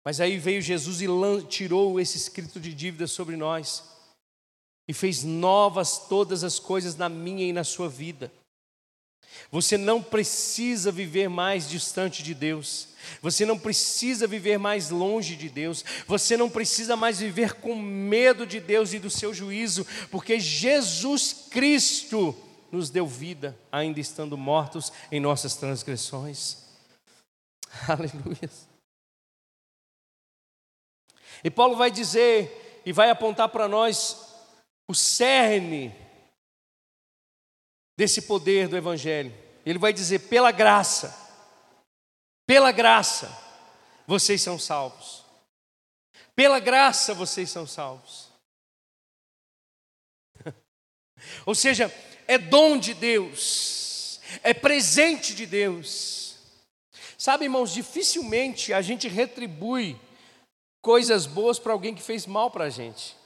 [0.03, 3.85] Mas aí veio Jesus e tirou esse escrito de dívida sobre nós
[4.89, 8.33] e fez novas todas as coisas na minha e na sua vida.
[9.51, 12.89] Você não precisa viver mais distante de Deus.
[13.21, 15.85] Você não precisa viver mais longe de Deus.
[16.07, 21.49] Você não precisa mais viver com medo de Deus e do seu juízo, porque Jesus
[21.51, 22.35] Cristo
[22.71, 26.59] nos deu vida, ainda estando mortos em nossas transgressões.
[27.87, 28.51] Aleluia.
[31.45, 34.17] E Paulo vai dizer e vai apontar para nós
[34.89, 35.95] o cerne
[37.97, 39.33] desse poder do Evangelho.
[39.65, 41.17] Ele vai dizer: pela graça,
[42.47, 43.31] pela graça,
[44.07, 45.25] vocês são salvos.
[46.35, 48.29] Pela graça, vocês são salvos.
[51.47, 51.93] Ou seja,
[52.27, 56.37] é dom de Deus, é presente de Deus.
[57.19, 59.97] Sabe, irmãos, dificilmente a gente retribui
[60.81, 63.17] coisas boas para alguém que fez mal para a gente.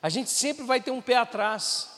[0.00, 1.88] A gente sempre vai ter um pé atrás.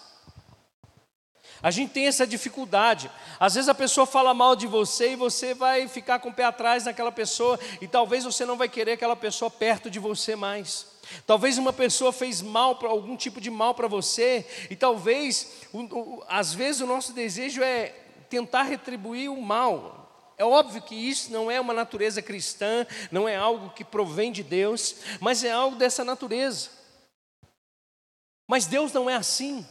[1.62, 3.11] A gente tem essa dificuldade.
[3.38, 6.44] Às vezes a pessoa fala mal de você e você vai ficar com o pé
[6.44, 10.87] atrás naquela pessoa e talvez você não vai querer aquela pessoa perto de você mais.
[11.27, 15.62] Talvez uma pessoa fez mal para algum tipo de mal para você e talvez,
[16.29, 17.94] às vezes o nosso desejo é
[18.29, 20.01] tentar retribuir o mal.
[20.37, 24.42] É óbvio que isso não é uma natureza cristã, não é algo que provém de
[24.42, 26.70] Deus, mas é algo dessa natureza.
[28.48, 29.64] Mas Deus não é assim.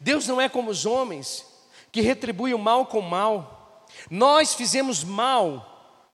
[0.00, 1.44] Deus não é como os homens
[1.90, 3.86] que retribuem o mal com mal.
[4.10, 6.04] Nós fizemos mal.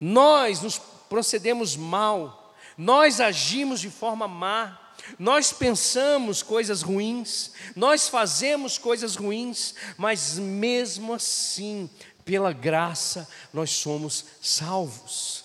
[0.00, 2.54] Nós nos procedemos mal.
[2.76, 4.78] Nós agimos de forma má.
[5.18, 11.90] Nós pensamos coisas ruins, nós fazemos coisas ruins, mas mesmo assim,
[12.24, 15.41] pela graça, nós somos salvos.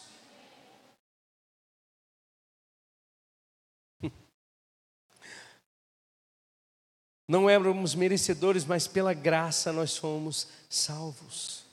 [7.27, 11.65] Não éramos merecedores, mas pela graça nós fomos salvos.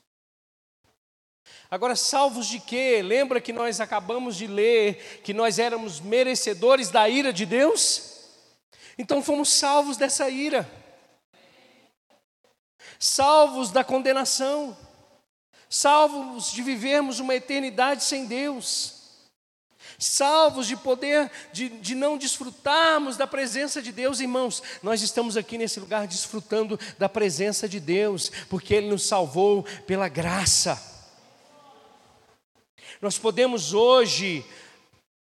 [1.70, 3.02] Agora, salvos de quê?
[3.02, 8.14] Lembra que nós acabamos de ler que nós éramos merecedores da ira de Deus?
[8.98, 10.68] Então fomos salvos dessa ira,
[12.98, 14.76] salvos da condenação,
[15.68, 19.03] salvos de vivermos uma eternidade sem Deus
[19.98, 24.62] salvos de poder, de, de não desfrutarmos da presença de Deus, irmãos.
[24.82, 30.08] Nós estamos aqui nesse lugar desfrutando da presença de Deus, porque Ele nos salvou pela
[30.08, 30.80] graça.
[33.00, 34.44] Nós podemos hoje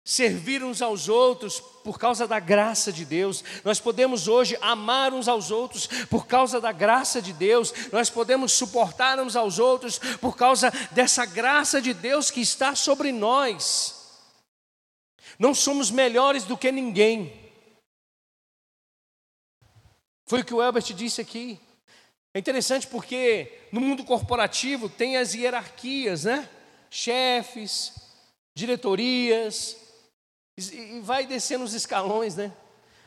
[0.05, 3.43] servir uns aos outros por causa da graça de Deus.
[3.65, 7.73] Nós podemos hoje amar uns aos outros por causa da graça de Deus.
[7.91, 13.13] Nós podemos suportar uns aos outros por causa dessa graça de Deus que está sobre
[13.13, 14.04] nós.
[15.39, 17.33] Não somos melhores do que ninguém.
[20.27, 21.61] Foi o que o Elbert disse aqui.
[22.33, 26.49] É interessante porque no mundo corporativo tem as hierarquias, né?
[26.95, 27.93] chefes,
[28.55, 29.77] diretorias,
[30.57, 32.53] e vai descendo os escalões, né?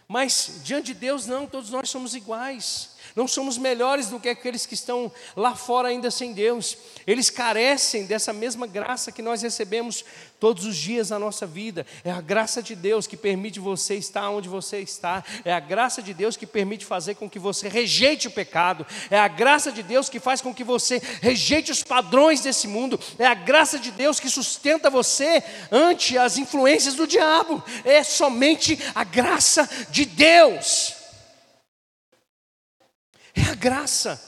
[0.09, 4.65] Mas diante de Deus, não, todos nós somos iguais não somos melhores do que aqueles
[4.65, 6.77] que estão lá fora ainda sem Deus.
[7.05, 10.03] Eles carecem dessa mesma graça que nós recebemos
[10.39, 11.85] todos os dias na nossa vida.
[12.03, 15.23] É a graça de Deus que permite você estar onde você está.
[15.43, 18.85] É a graça de Deus que permite fazer com que você rejeite o pecado.
[19.09, 22.99] É a graça de Deus que faz com que você rejeite os padrões desse mundo.
[23.17, 27.63] É a graça de Deus que sustenta você ante as influências do diabo.
[27.83, 30.96] É somente a graça de Deus.
[33.37, 34.19] É a graça,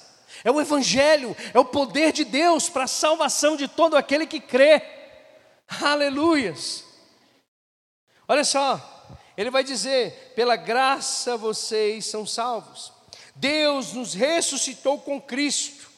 [0.43, 4.39] é o Evangelho, é o poder de Deus para a salvação de todo aquele que
[4.39, 4.81] crê.
[5.81, 6.83] Aleluias.
[8.27, 12.93] Olha só, ele vai dizer: pela graça vocês são salvos.
[13.35, 15.89] Deus nos ressuscitou com Cristo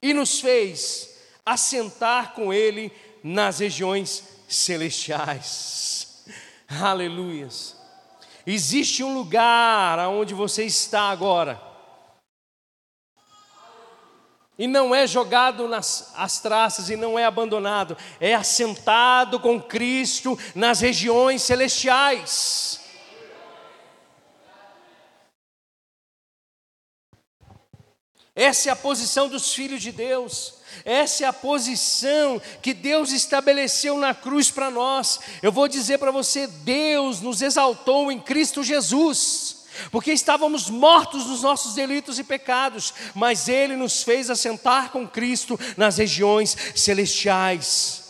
[0.00, 2.90] e nos fez assentar com Ele
[3.22, 6.24] nas regiões celestiais.
[6.68, 7.76] Aleluias.
[8.46, 11.71] Existe um lugar aonde você está agora
[14.58, 20.38] e não é jogado nas as traças e não é abandonado, é assentado com Cristo
[20.54, 22.80] nas regiões celestiais.
[28.34, 30.54] Essa é a posição dos filhos de Deus.
[30.86, 35.20] Essa é a posição que Deus estabeleceu na cruz para nós.
[35.42, 41.42] Eu vou dizer para você: Deus nos exaltou em Cristo Jesus porque estávamos mortos nos
[41.42, 48.02] nossos delitos e pecados, mas Ele nos fez assentar com Cristo nas regiões celestiais,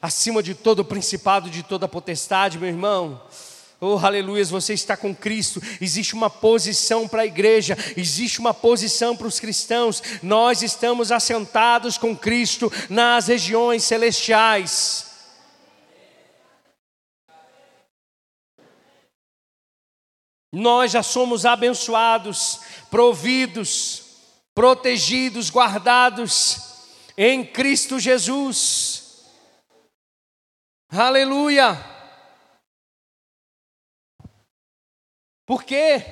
[0.00, 3.20] acima de todo o principado, de toda a potestade, meu irmão.
[3.80, 5.62] Oh, aleluia, você está com Cristo.
[5.80, 10.02] Existe uma posição para a igreja, existe uma posição para os cristãos.
[10.22, 15.13] Nós estamos assentados com Cristo nas regiões celestiais.
[20.54, 24.04] Nós já somos abençoados, providos,
[24.54, 26.76] protegidos, guardados
[27.18, 29.24] em Cristo Jesus.
[30.88, 31.76] Aleluia.
[35.44, 36.04] Por quê?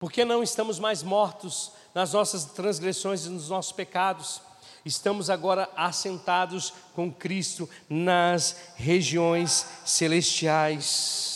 [0.00, 4.42] Porque não estamos mais mortos nas nossas transgressões e nos nossos pecados.
[4.84, 11.35] Estamos agora assentados com Cristo nas regiões celestiais.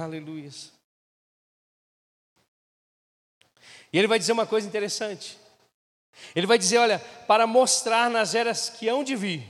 [0.00, 0.50] Aleluia.
[3.92, 5.38] E ele vai dizer uma coisa interessante.
[6.34, 9.46] Ele vai dizer: olha, para mostrar nas eras que hão de vir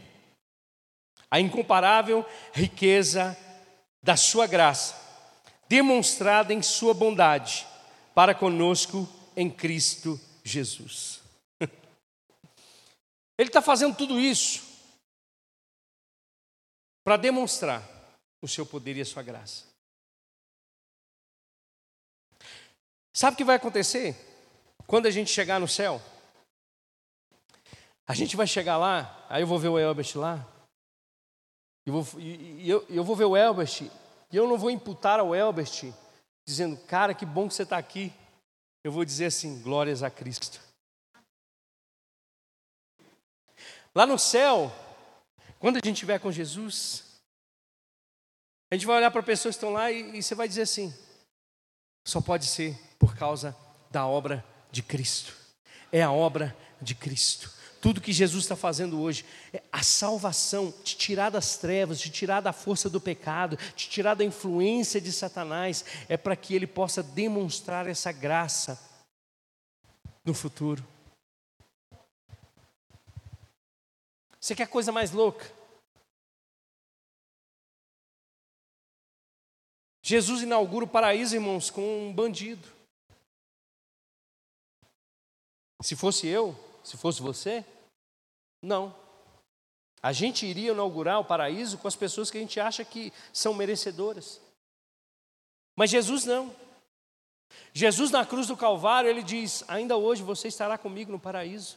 [1.31, 3.37] a incomparável riqueza
[4.03, 4.95] da sua graça,
[5.69, 7.67] demonstrada em sua bondade
[8.15, 11.21] para conosco em Cristo Jesus.
[13.39, 14.63] Ele está fazendo tudo isso
[17.03, 17.83] para demonstrar
[18.41, 19.74] o seu poder e a sua graça.
[23.15, 24.17] Sabe o que vai acontecer
[24.89, 26.03] quando a gente chegar no céu?
[28.07, 30.47] A gente vai chegar lá, aí eu vou ver o Elbert lá,
[31.87, 35.93] eu e, eu, eu vou ver o Elbert, e eu não vou imputar ao Elbert,
[36.47, 38.13] dizendo, cara, que bom que você está aqui.
[38.83, 40.61] Eu vou dizer assim, glórias a Cristo.
[43.95, 44.73] Lá no céu,
[45.59, 47.23] quando a gente estiver com Jesus,
[48.71, 50.93] a gente vai olhar para pessoas que estão lá e, e você vai dizer assim:
[52.07, 52.79] só pode ser
[53.15, 53.57] por causa
[53.93, 55.37] da obra de Cristo.
[55.93, 57.49] É a obra de Cristo.
[57.81, 62.41] Tudo que Jesus está fazendo hoje é a salvação, te tirar das trevas, te tirar
[62.41, 67.05] da força do pecado, te tirar da influência de Satanás, é para que ele possa
[67.05, 68.81] demonstrar essa graça
[70.25, 70.85] no futuro.
[74.41, 75.49] Você quer coisa mais louca?
[80.03, 82.74] Jesus inaugura o paraíso, irmãos, com um bandido.
[85.85, 87.63] Se fosse eu, se fosse você,
[88.63, 88.97] não.
[90.03, 93.53] A gente iria inaugurar o paraíso com as pessoas que a gente acha que são
[93.53, 94.41] merecedoras.
[95.77, 96.57] Mas Jesus não.
[97.75, 101.77] Jesus na cruz do Calvário, ele diz: Ainda hoje você estará comigo no paraíso.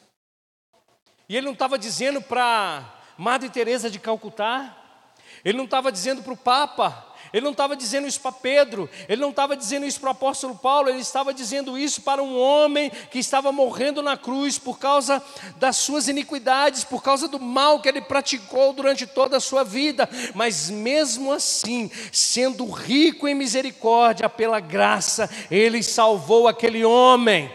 [1.27, 5.03] E ele não estava dizendo para Madre Teresa de Calcutá,
[5.43, 9.21] ele não estava dizendo para o Papa, ele não estava dizendo isso para Pedro, ele
[9.21, 12.89] não estava dizendo isso para o apóstolo Paulo, ele estava dizendo isso para um homem
[13.11, 15.21] que estava morrendo na cruz por causa
[15.57, 20.09] das suas iniquidades, por causa do mal que ele praticou durante toda a sua vida,
[20.33, 27.51] mas mesmo assim, sendo rico em misericórdia pela graça, ele salvou aquele homem.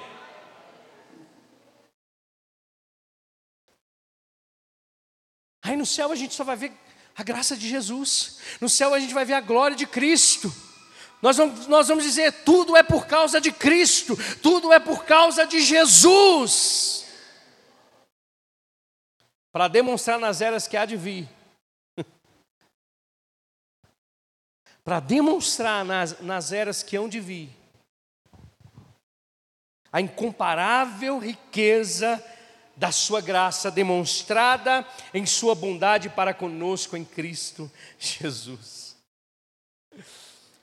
[5.60, 6.72] Aí no céu a gente só vai ver
[7.16, 8.38] a graça de Jesus.
[8.60, 10.52] No céu a gente vai ver a glória de Cristo.
[11.20, 15.46] Nós vamos, nós vamos dizer: tudo é por causa de Cristo, tudo é por causa
[15.46, 17.06] de Jesus.
[19.52, 21.28] Para demonstrar nas eras que há de vir.
[24.82, 27.50] Para demonstrar nas, nas eras que hão de vir.
[29.92, 32.24] A incomparável riqueza
[32.76, 38.96] da sua graça demonstrada em sua bondade para conosco em Cristo Jesus.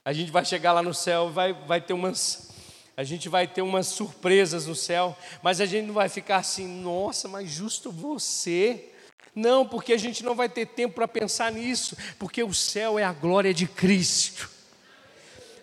[0.04, 2.50] A gente vai chegar lá no céu, vai, vai ter umas,
[2.98, 6.68] a gente vai ter umas surpresas no céu, mas a gente não vai ficar assim,
[6.68, 8.92] nossa, mas justo você.
[9.36, 13.04] Não, porque a gente não vai ter tempo para pensar nisso, porque o céu é
[13.04, 14.50] a glória de Cristo.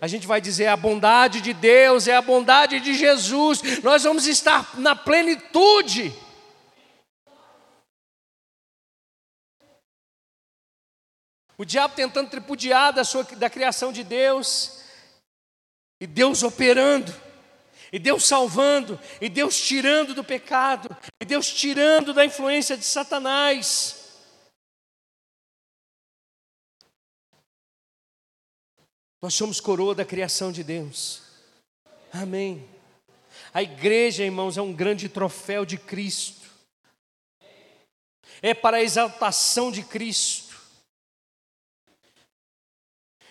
[0.00, 4.26] A gente vai dizer a bondade de Deus, é a bondade de Jesus, nós vamos
[4.26, 6.14] estar na plenitude.
[11.58, 14.80] O diabo tentando tripudiar da, sua, da criação de Deus,
[15.98, 17.14] e Deus operando,
[17.90, 24.04] e Deus salvando, e Deus tirando do pecado, e Deus tirando da influência de Satanás.
[29.22, 31.22] Nós somos coroa da criação de Deus.
[32.12, 32.68] Amém.
[33.52, 36.46] A igreja, irmãos, é um grande troféu de Cristo.
[38.42, 40.45] É para a exaltação de Cristo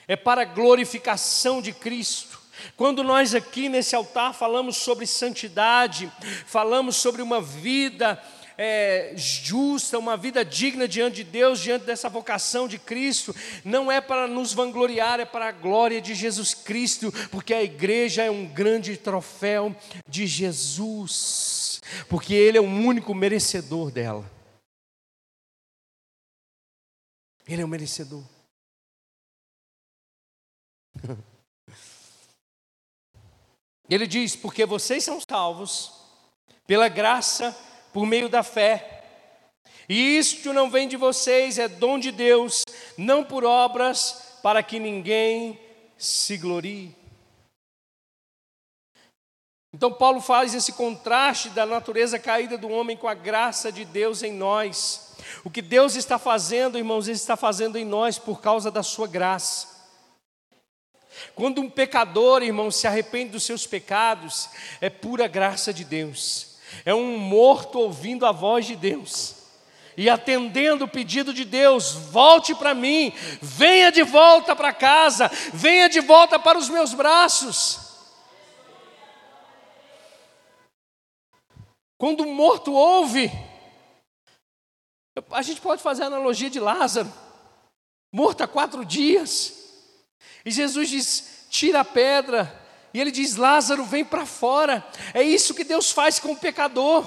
[0.07, 2.39] é para a glorificação de Cristo.
[2.75, 6.11] Quando nós aqui nesse altar falamos sobre santidade,
[6.45, 8.21] falamos sobre uma vida
[8.57, 13.99] é, justa, uma vida digna diante de Deus, diante dessa vocação de Cristo, não é
[13.99, 18.45] para nos vangloriar, é para a glória de Jesus Cristo, porque a igreja é um
[18.45, 19.75] grande troféu
[20.07, 24.29] de Jesus, porque Ele é o único merecedor dela.
[27.47, 28.34] Ele é o merecedor.
[33.89, 35.93] Ele diz: Porque vocês são salvos
[36.65, 37.55] pela graça,
[37.93, 39.03] por meio da fé.
[39.87, 42.63] E isto não vem de vocês, é dom de Deus,
[42.97, 45.59] não por obras, para que ninguém
[45.97, 46.95] se glorie.
[49.71, 54.23] Então, Paulo faz esse contraste da natureza caída do homem com a graça de Deus
[54.23, 55.17] em nós.
[55.43, 59.05] O que Deus está fazendo, irmãos, Ele está fazendo em nós por causa da Sua
[59.05, 59.74] graça.
[61.33, 64.49] Quando um pecador, irmão, se arrepende dos seus pecados,
[64.81, 66.57] é pura graça de Deus.
[66.83, 69.45] É um morto ouvindo a voz de Deus
[69.97, 75.87] e atendendo o pedido de Deus: volte para mim, venha de volta para casa, venha
[75.87, 77.79] de volta para os meus braços.
[81.97, 83.31] Quando o morto ouve,
[85.31, 87.11] a gente pode fazer a analogia de Lázaro,
[88.11, 89.64] morto há quatro dias,
[90.45, 92.63] e Jesus diz: tira a pedra.
[92.93, 94.85] E ele diz: Lázaro, vem para fora.
[95.13, 97.05] É isso que Deus faz com o pecador.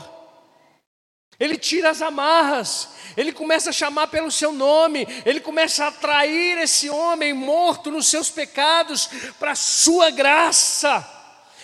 [1.40, 6.58] Ele tira as amarras, ele começa a chamar pelo seu nome, ele começa a atrair
[6.58, 9.08] esse homem morto nos seus pecados
[9.38, 11.17] para a sua graça.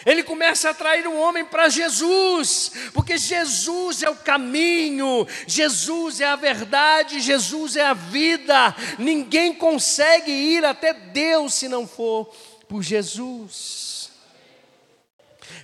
[0.04, 6.26] Ele começa a atrair o homem para Jesus, porque Jesus é o caminho, Jesus é
[6.26, 8.74] a verdade, Jesus é a vida.
[8.98, 12.26] Ninguém consegue ir até Deus se não for
[12.68, 14.10] por Jesus.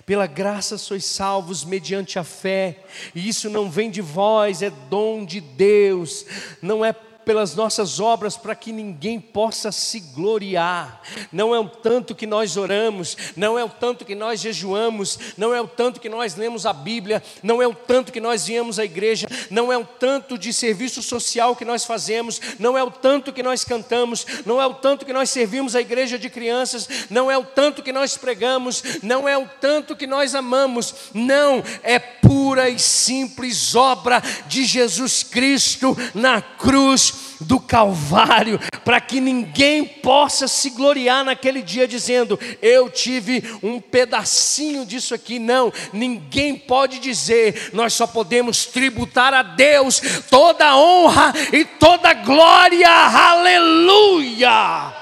[0.05, 2.83] Pela graça sois salvos mediante a fé,
[3.13, 6.25] e isso não vem de vós, é dom de Deus,
[6.61, 6.93] não é
[7.25, 11.01] pelas nossas obras para que ninguém possa se gloriar.
[11.31, 15.53] Não é o tanto que nós oramos, não é o tanto que nós jejuamos, não
[15.53, 18.79] é o tanto que nós lemos a Bíblia, não é o tanto que nós viemos
[18.79, 22.91] à igreja, não é o tanto de serviço social que nós fazemos, não é o
[22.91, 26.87] tanto que nós cantamos, não é o tanto que nós servimos a igreja de crianças,
[27.09, 31.63] não é o tanto que nós pregamos, não é o tanto que nós amamos, não,
[31.83, 37.10] é pura e simples obra de Jesus Cristo na cruz
[37.41, 44.85] do Calvário, para que ninguém possa se gloriar naquele dia dizendo: Eu tive um pedacinho
[44.85, 45.39] disso aqui.
[45.39, 52.89] Não, ninguém pode dizer, nós só podemos tributar a Deus toda honra e toda glória,
[52.89, 54.93] aleluia.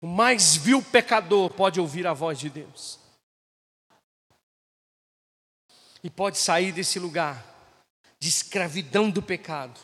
[0.00, 3.00] O mais vil pecador pode ouvir a voz de Deus.
[6.04, 7.57] E pode sair desse lugar
[8.20, 9.78] de escravidão do pecado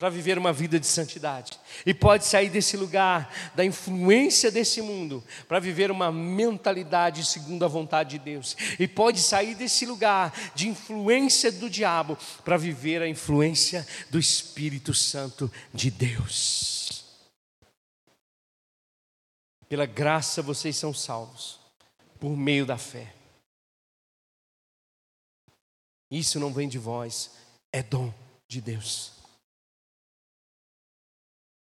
[0.00, 1.60] para viver uma vida de santidade.
[1.84, 7.68] E pode sair desse lugar, da influência desse mundo, para viver uma mentalidade segundo a
[7.68, 8.56] vontade de Deus.
[8.78, 14.94] E pode sair desse lugar de influência do diabo, para viver a influência do Espírito
[14.94, 17.04] Santo de Deus.
[19.68, 21.60] Pela graça vocês são salvos,
[22.18, 23.19] por meio da fé.
[26.10, 27.30] Isso não vem de vós,
[27.72, 28.12] é dom
[28.48, 29.20] de Deus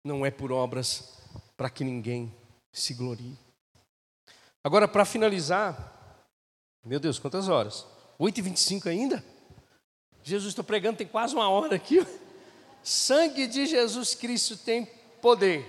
[0.04, 1.16] não é por obras
[1.56, 2.32] para que ninguém
[2.72, 3.36] se glorie.
[4.64, 6.26] Agora, para finalizar,
[6.84, 7.86] meu Deus, quantas horas?
[8.18, 9.24] 8h25 ainda?
[10.22, 11.98] Jesus, estou pregando, tem quase uma hora aqui.
[12.82, 14.86] Sangue de Jesus Cristo tem
[15.20, 15.64] poder.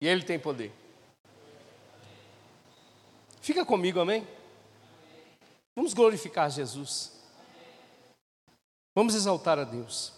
[0.00, 0.72] E Ele tem poder.
[3.40, 4.26] Fica comigo, amém?
[5.74, 7.19] Vamos glorificar Jesus.
[8.94, 10.12] Vamos exaltar a Deus.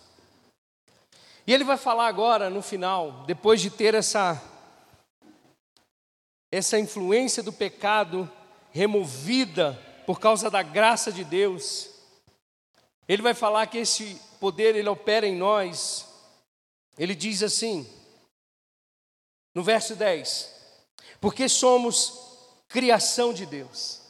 [1.46, 4.40] E ele vai falar agora no final, depois de ter essa
[6.50, 8.30] essa influência do pecado
[8.70, 9.72] removida
[10.06, 11.88] por causa da graça de Deus.
[13.08, 16.06] Ele vai falar que esse poder ele opera em nós.
[16.98, 17.90] Ele diz assim,
[19.54, 20.54] no verso 10:
[21.20, 24.02] Porque somos criação de Deus.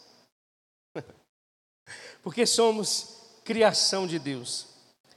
[2.23, 4.67] Porque somos criação de Deus,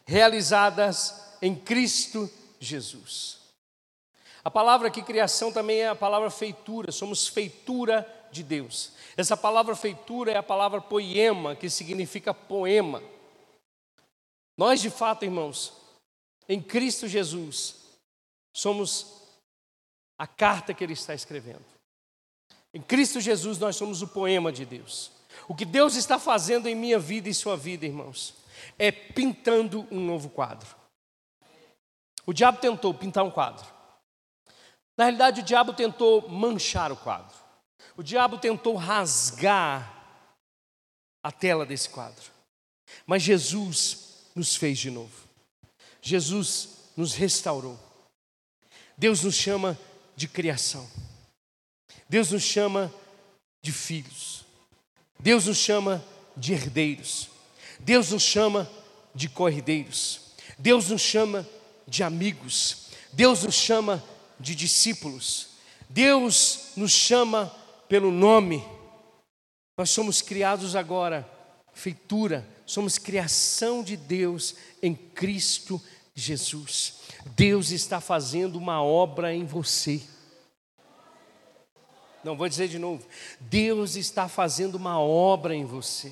[0.06, 3.40] realizadas em Cristo Jesus.
[4.44, 8.92] A palavra aqui, criação, também é a palavra feitura, somos feitura de Deus.
[9.18, 13.02] Essa palavra feitura é a palavra poema, que significa poema.
[14.58, 15.74] Nós, de fato, irmãos,
[16.48, 17.78] em Cristo Jesus,
[18.54, 19.24] somos
[20.18, 21.66] a carta que Ele está escrevendo.
[22.74, 25.15] Em Cristo Jesus, nós somos o poema de Deus.
[25.48, 28.34] O que Deus está fazendo em minha vida e sua vida, irmãos,
[28.78, 30.68] é pintando um novo quadro.
[32.26, 33.66] O diabo tentou pintar um quadro.
[34.98, 37.36] Na realidade, o diabo tentou manchar o quadro.
[37.98, 39.92] O diabo tentou rasgar
[41.24, 42.32] a tela desse quadro.
[43.06, 45.28] Mas Jesus nos fez de novo.
[46.02, 47.80] Jesus nos restaurou.
[48.98, 49.78] Deus nos chama
[50.16, 50.90] de criação.
[52.08, 52.94] Deus nos chama
[53.62, 54.45] de filhos.
[55.20, 56.04] Deus nos chama
[56.36, 57.30] de herdeiros.
[57.80, 58.70] Deus nos chama
[59.14, 60.26] de cordeiros.
[60.58, 61.48] Deus nos chama
[61.88, 64.04] de amigos, Deus nos chama
[64.40, 65.50] de discípulos,
[65.90, 67.54] Deus nos chama
[67.88, 68.64] pelo nome.
[69.78, 71.30] Nós somos criados agora,
[71.74, 75.82] feitura, somos criação de Deus em Cristo
[76.14, 77.02] Jesus.
[77.36, 80.02] Deus está fazendo uma obra em você.
[82.26, 83.06] Não, vou dizer de novo.
[83.40, 86.12] Deus está fazendo uma obra em você.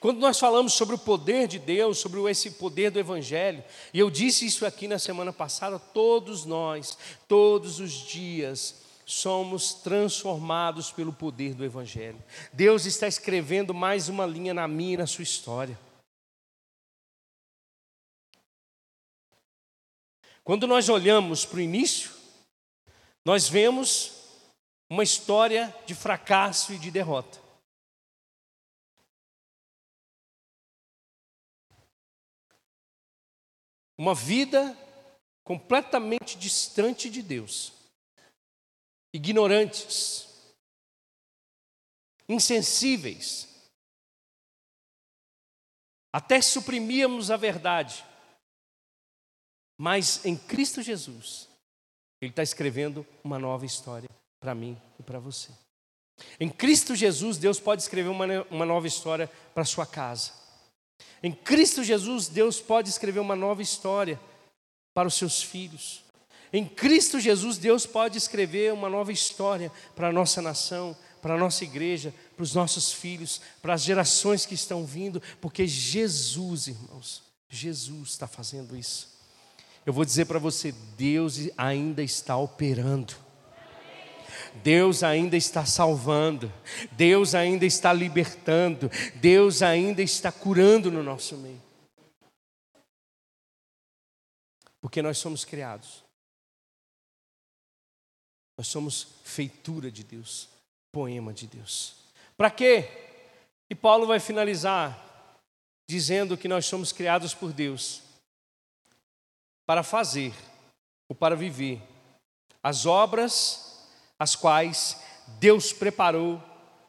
[0.00, 3.62] Quando nós falamos sobre o poder de Deus, sobre esse poder do Evangelho,
[3.92, 6.96] e eu disse isso aqui na semana passada, todos nós,
[7.28, 12.24] todos os dias, somos transformados pelo poder do Evangelho.
[12.50, 15.78] Deus está escrevendo mais uma linha na minha e na sua história.
[20.42, 22.16] Quando nós olhamos para o início,
[23.24, 24.18] nós vemos
[24.90, 27.38] uma história de fracasso e de derrota.
[33.98, 34.76] Uma vida
[35.44, 37.72] completamente distante de Deus,
[39.12, 40.28] ignorantes,
[42.28, 43.48] insensíveis,
[46.12, 48.04] até suprimíamos a verdade,
[49.76, 51.47] mas em Cristo Jesus,
[52.20, 54.08] Ele está escrevendo uma nova história
[54.40, 55.50] para mim e para você.
[56.40, 60.32] Em Cristo Jesus, Deus pode escrever uma, uma nova história para a sua casa.
[61.22, 64.20] Em Cristo Jesus, Deus pode escrever uma nova história
[64.94, 66.02] para os seus filhos.
[66.52, 71.38] Em Cristo Jesus, Deus pode escrever uma nova história para a nossa nação, para a
[71.38, 77.22] nossa igreja, para os nossos filhos, para as gerações que estão vindo, porque Jesus, irmãos,
[77.48, 79.17] Jesus está fazendo isso.
[79.88, 83.14] Eu vou dizer para você: Deus ainda está operando.
[84.62, 86.52] Deus ainda está salvando,
[86.92, 91.62] Deus ainda está libertando, Deus ainda está curando no nosso meio.
[94.78, 96.04] Porque nós somos criados,
[98.58, 100.50] nós somos feitura de Deus,
[100.92, 101.96] poema de Deus.
[102.36, 102.84] Para quê?
[103.70, 105.32] E Paulo vai finalizar
[105.88, 108.06] dizendo que nós somos criados por Deus
[109.68, 110.32] para fazer
[111.10, 111.78] ou para viver
[112.62, 113.86] as obras
[114.18, 114.98] as quais
[115.38, 116.42] Deus preparou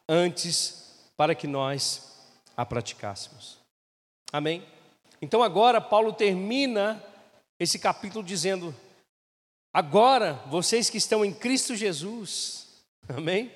[0.08, 2.18] antes para que nós
[2.56, 3.58] a praticássemos.
[4.32, 4.66] Amém?
[5.20, 7.04] Então agora Paulo termina
[7.58, 8.74] esse capítulo dizendo:
[9.74, 12.66] Agora, vocês que estão em Cristo Jesus,
[13.14, 13.52] amém?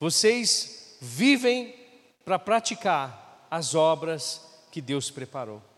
[0.00, 1.72] Vocês vivem
[2.24, 5.69] para praticar as obras que Deus preparou.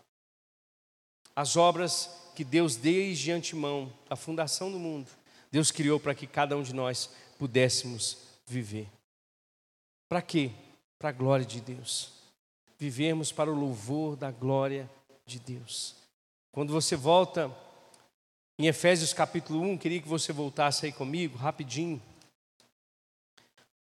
[1.35, 5.09] As obras que Deus, desde antemão, a fundação do mundo,
[5.51, 8.87] Deus criou para que cada um de nós pudéssemos viver.
[10.09, 10.51] Para quê?
[10.97, 12.11] Para a glória de Deus.
[12.77, 14.89] Vivemos para o louvor da glória
[15.25, 15.95] de Deus.
[16.51, 17.51] Quando você volta
[18.59, 22.01] em Efésios capítulo 1, queria que você voltasse aí comigo, rapidinho.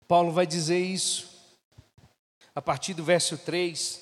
[0.09, 1.31] Paulo vai dizer isso,
[2.55, 4.02] a partir do verso 3.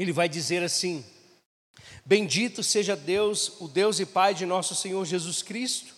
[0.00, 1.04] Ele vai dizer assim:
[2.04, 5.92] Bendito seja Deus, o Deus e Pai de nosso Senhor Jesus Cristo,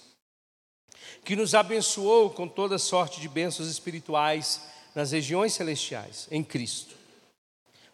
[1.22, 4.62] que nos abençoou com toda sorte de bênçãos espirituais
[4.94, 6.96] nas regiões celestiais, em Cristo.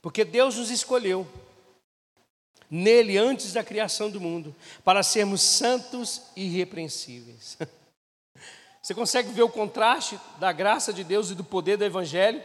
[0.01, 1.27] Porque Deus nos escolheu
[2.71, 4.55] nele antes da criação do mundo,
[4.85, 7.59] para sermos santos e irrepreensíveis.
[8.81, 12.41] Você consegue ver o contraste da graça de Deus e do poder do Evangelho?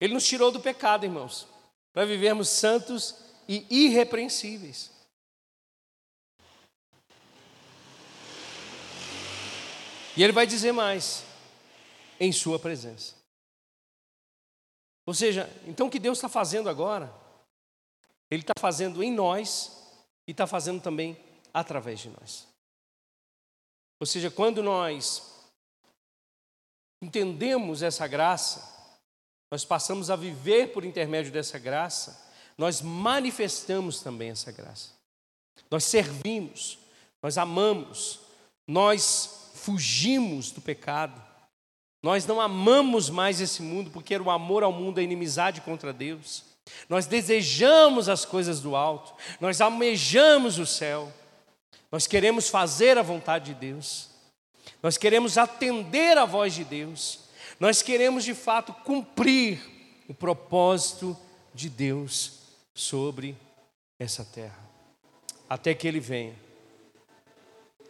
[0.00, 1.46] Ele nos tirou do pecado, irmãos,
[1.92, 3.16] para vivermos santos
[3.48, 4.90] e irrepreensíveis.
[10.16, 11.24] E ele vai dizer mais:
[12.18, 13.14] em Sua presença.
[15.04, 17.12] Ou seja, então o que Deus está fazendo agora?
[18.30, 19.72] Ele está fazendo em nós
[20.26, 21.18] e está fazendo também
[21.52, 22.46] através de nós.
[24.00, 25.32] Ou seja, quando nós
[27.02, 28.71] entendemos essa graça,
[29.52, 32.18] nós passamos a viver por intermédio dessa graça,
[32.56, 34.92] nós manifestamos também essa graça.
[35.70, 36.78] Nós servimos,
[37.22, 38.20] nós amamos,
[38.66, 41.22] nós fugimos do pecado,
[42.02, 46.44] nós não amamos mais esse mundo, porque o amor ao mundo é inimizade contra Deus.
[46.88, 51.12] Nós desejamos as coisas do alto, nós almejamos o céu,
[51.90, 54.08] nós queremos fazer a vontade de Deus,
[54.82, 57.21] nós queremos atender a voz de Deus,
[57.62, 59.60] nós queremos de fato cumprir
[60.08, 61.16] o propósito
[61.54, 62.40] de Deus
[62.74, 63.36] sobre
[64.00, 64.58] essa terra,
[65.48, 66.34] até que Ele venha.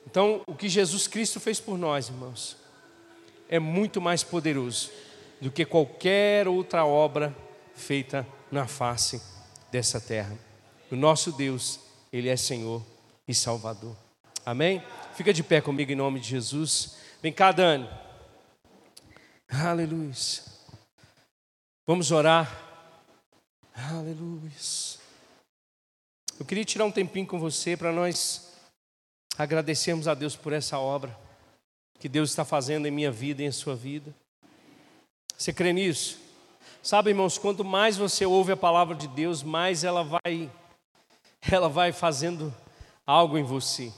[0.07, 2.59] Então, o que Jesus Cristo fez por nós, irmãos,
[3.49, 4.91] é muito mais poderoso
[5.41, 7.35] do que qualquer outra obra
[7.75, 9.23] feita na face
[9.71, 10.37] dessa terra.
[10.91, 11.81] O nosso Deus,
[12.13, 12.85] Ele é Senhor
[13.27, 13.97] e Salvador.
[14.45, 14.83] Amém?
[15.15, 16.99] Fica de pé comigo em nome de Jesus.
[17.23, 17.89] Vem cá, Dani.
[19.55, 20.13] Aleluia.
[21.87, 22.51] Vamos orar.
[23.75, 24.51] Aleluia.
[26.41, 28.51] Eu queria tirar um tempinho com você para nós
[29.37, 31.15] agradecermos a Deus por essa obra
[31.99, 34.15] que Deus está fazendo em minha vida e em sua vida.
[35.37, 36.19] Você crê nisso?
[36.83, 40.51] Sabe, irmãos, quanto mais você ouve a palavra de Deus, mais ela vai
[41.53, 42.55] ela vai fazendo
[43.07, 43.93] algo em você.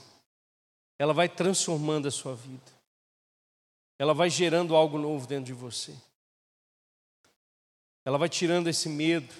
[0.99, 2.74] Ela vai transformando a sua vida.
[3.97, 5.93] Ela vai gerando algo novo dentro de você.
[8.03, 9.33] Ela vai tirando esse medo.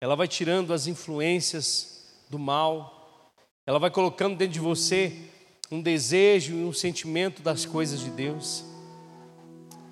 [0.00, 3.32] Ela vai tirando as influências do mal.
[3.66, 5.30] Ela vai colocando dentro de você
[5.70, 8.64] um desejo e um sentimento das coisas de Deus.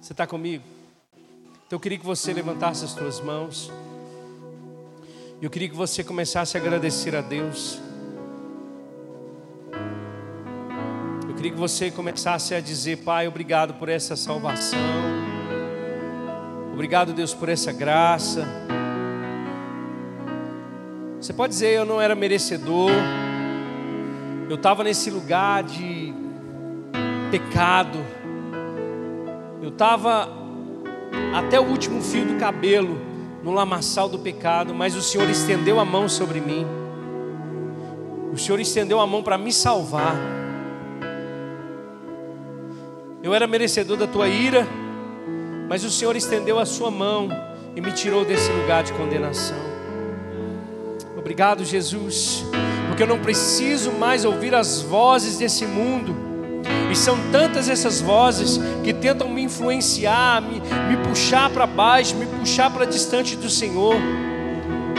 [0.00, 0.64] Você está comigo?
[1.66, 3.70] Então eu queria que você levantasse as suas mãos.
[5.40, 7.78] Eu queria que você começasse a agradecer a Deus.
[11.44, 14.78] Queria que você começasse a dizer, Pai, obrigado por essa salvação.
[16.72, 18.48] Obrigado, Deus, por essa graça.
[21.20, 22.90] Você pode dizer, eu não era merecedor
[24.48, 26.14] eu estava nesse lugar de
[27.30, 27.98] pecado,
[29.62, 30.30] eu estava
[31.34, 32.98] até o último fio do cabelo
[33.42, 36.66] no lamaçal do pecado, mas o Senhor estendeu a mão sobre mim,
[38.32, 40.43] o Senhor estendeu a mão para me salvar.
[43.24, 44.64] Eu era merecedor da tua ira,
[45.68, 47.28] mas o Senhor estendeu a sua mão
[47.74, 49.58] e me tirou desse lugar de condenação.
[51.16, 52.44] Obrigado, Jesus
[52.94, 56.14] porque eu não preciso mais ouvir as vozes desse mundo.
[56.92, 62.24] E são tantas essas vozes que tentam me influenciar, me, me puxar para baixo, me
[62.24, 63.96] puxar para distante do Senhor.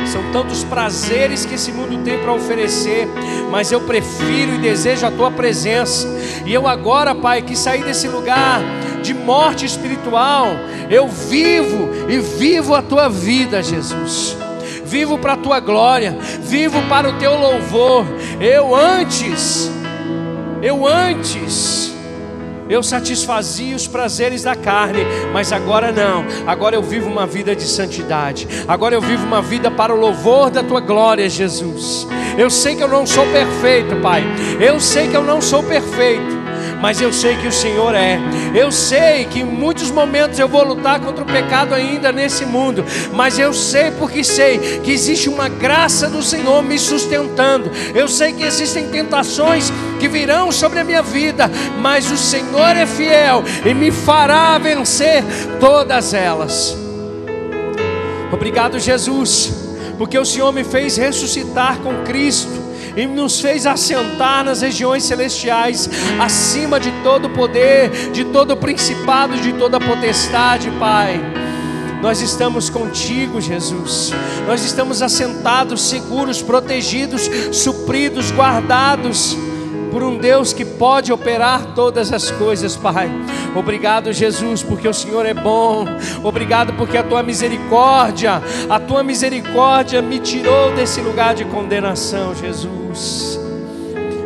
[0.07, 3.07] São tantos prazeres que esse mundo tem para oferecer,
[3.49, 6.07] mas eu prefiro e desejo a tua presença.
[6.45, 8.61] E eu agora, Pai, que saí desse lugar
[9.01, 10.47] de morte espiritual,
[10.89, 14.37] eu vivo e vivo a tua vida, Jesus
[14.85, 18.05] vivo para a tua glória, vivo para o teu louvor.
[18.39, 19.69] Eu antes,
[20.61, 21.94] eu antes
[22.69, 25.01] eu satisfazia os prazeres da carne,
[25.31, 26.25] mas agora não.
[26.47, 28.47] Agora eu vivo uma vida de santidade.
[28.67, 32.07] Agora eu vivo uma vida para o louvor da tua glória, Jesus.
[32.37, 34.23] Eu sei que eu não sou perfeito, Pai.
[34.59, 36.44] Eu sei que eu não sou perfeito
[36.81, 38.19] mas eu sei que o Senhor é.
[38.53, 42.85] Eu sei que em muitos momentos eu vou lutar contra o pecado ainda nesse mundo,
[43.13, 47.71] mas eu sei porque sei que existe uma graça do Senhor me sustentando.
[47.93, 51.49] Eu sei que existem tentações que virão sobre a minha vida,
[51.79, 55.23] mas o Senhor é fiel e me fará vencer
[55.59, 56.77] todas elas.
[58.31, 59.53] Obrigado, Jesus,
[59.97, 62.64] porque o Senhor me fez ressuscitar com Cristo
[62.95, 65.89] e nos fez assentar nas regiões celestiais,
[66.19, 71.19] acima de todo poder, de todo principado, de toda potestade, Pai.
[72.01, 74.11] Nós estamos contigo, Jesus.
[74.47, 79.35] Nós estamos assentados, seguros, protegidos, supridos, guardados
[79.95, 83.09] por um Deus que pode operar todas as coisas, Pai.
[83.55, 85.85] Obrigado, Jesus, porque o Senhor é bom.
[86.21, 93.44] Obrigado porque a tua misericórdia, a tua misericórdia me tirou desse lugar de condenação, Jesus.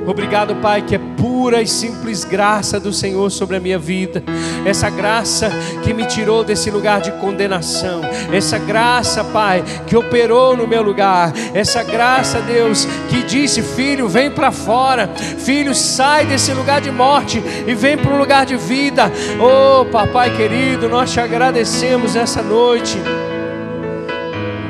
[0.06, 4.24] Obrigado, Pai, que é pura e simples graça do Senhor sobre a minha vida.
[4.66, 5.52] Essa graça
[5.84, 8.02] que me tirou desse lugar de condenação.
[8.34, 11.32] Essa graça, Pai, que operou no meu lugar.
[11.54, 15.10] Essa graça, Deus, que disse: Filho, vem para fora.
[15.16, 19.12] Filho, sai desse lugar de morte e vem para um lugar de vida.
[19.40, 22.98] Oh, Papai querido, nós te agradecemos essa noite.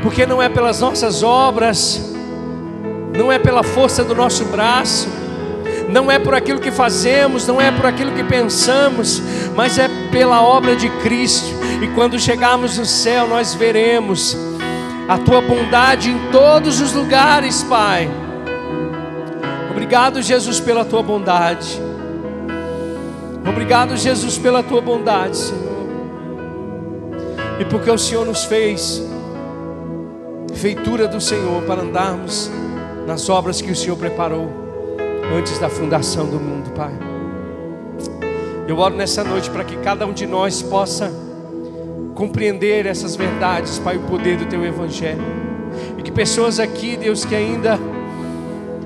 [0.02, 2.02] Porque não é pelas nossas obras,
[3.18, 5.10] não é pela força do nosso braço,
[5.90, 9.22] não é por aquilo que fazemos, não é por aquilo que pensamos,
[9.56, 11.48] mas é pela obra de Cristo.
[11.82, 14.38] E quando chegarmos no céu, nós veremos
[15.08, 18.10] a tua bondade em todos os lugares, Pai.
[19.72, 21.82] Obrigado, Jesus, pela tua bondade.
[23.48, 25.70] Obrigado, Jesus, pela tua bondade, Senhor.
[27.60, 29.04] E porque o Senhor nos fez
[30.54, 32.52] feitura do Senhor para andarmos
[33.08, 34.69] nas obras que o Senhor preparou
[35.36, 36.92] antes da fundação do mundo, Pai.
[38.68, 41.12] Eu oro nessa noite para que cada um de nós possa
[42.16, 45.24] compreender essas verdades, Pai, o poder do Teu Evangelho.
[45.98, 47.80] E que pessoas aqui, Deus, que ainda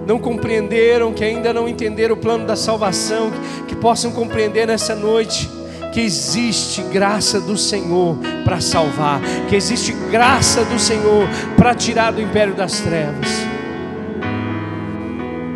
[0.06, 3.32] não compreenderam, que ainda não entenderam o plano da salvação,
[3.68, 5.50] que possam compreender nessa noite
[5.94, 12.22] que existe graça do Senhor para salvar, que existe graça do Senhor para tirar do
[12.22, 13.53] império das trevas.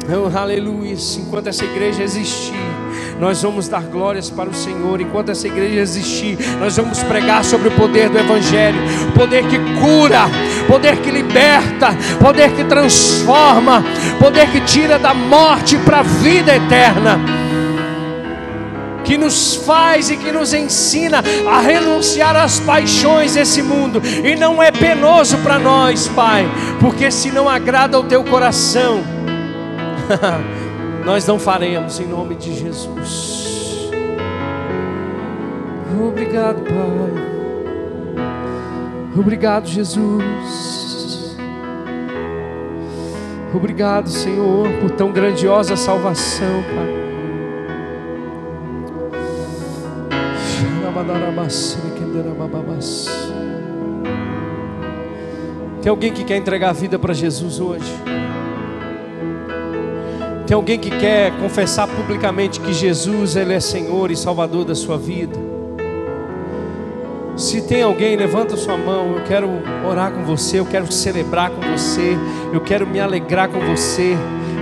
[0.10, 0.96] Oh, aleluia.
[1.18, 2.56] Enquanto essa igreja existir,
[3.20, 5.02] nós vamos dar glórias para o Senhor.
[5.02, 8.80] Enquanto essa igreja existir, nós vamos pregar sobre o poder do Evangelho
[9.18, 10.30] poder que cura,
[10.68, 11.90] poder que liberta,
[12.22, 13.84] poder que transforma,
[14.20, 17.20] poder que tira da morte para a vida eterna.
[19.04, 24.62] Que nos faz e que nos ensina a renunciar às paixões desse mundo, e não
[24.62, 26.46] é penoso para nós, Pai,
[26.80, 29.17] porque se não agrada ao teu coração,
[31.06, 33.92] nós não faremos em nome de Jesus.
[36.08, 37.28] Obrigado, Pai.
[39.18, 40.24] Obrigado, Jesus.
[43.54, 46.98] Obrigado, Senhor, por tão grandiosa salvação, Pai.
[55.82, 57.90] Tem alguém que quer entregar a vida para Jesus hoje?
[60.48, 64.98] Tem alguém que quer confessar publicamente que Jesus ele é Senhor e Salvador da sua
[64.98, 65.38] vida?
[67.36, 69.18] Se tem alguém, levanta sua mão.
[69.18, 69.50] Eu quero
[69.86, 72.18] orar com você, eu quero celebrar com você,
[72.54, 74.16] eu quero me alegrar com você,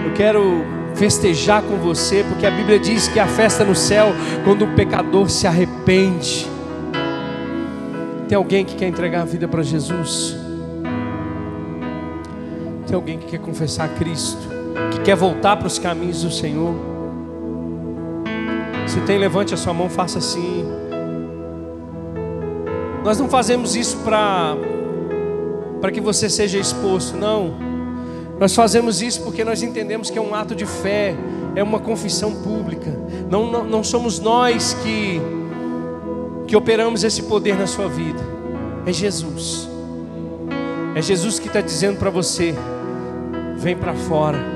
[0.03, 0.65] eu quero
[0.95, 4.07] festejar com você, porque a Bíblia diz que a festa no céu
[4.43, 6.49] quando o pecador se arrepende.
[8.27, 10.35] Tem alguém que quer entregar a vida para Jesus?
[12.87, 14.54] Tem alguém que quer confessar a Cristo?
[14.91, 16.75] Que quer voltar para os caminhos do Senhor.
[18.87, 20.65] Se tem, levante a sua mão, faça assim.
[23.03, 24.55] Nós não fazemos isso para
[25.81, 27.53] para que você seja exposto, não.
[28.39, 31.15] Nós fazemos isso porque nós entendemos que é um ato de fé,
[31.55, 32.91] é uma confissão pública.
[33.29, 35.21] Não, não, não somos nós que
[36.47, 38.19] que operamos esse poder na sua vida.
[38.85, 39.67] É Jesus.
[40.95, 42.55] É Jesus que está dizendo para você:
[43.57, 44.54] vem para fora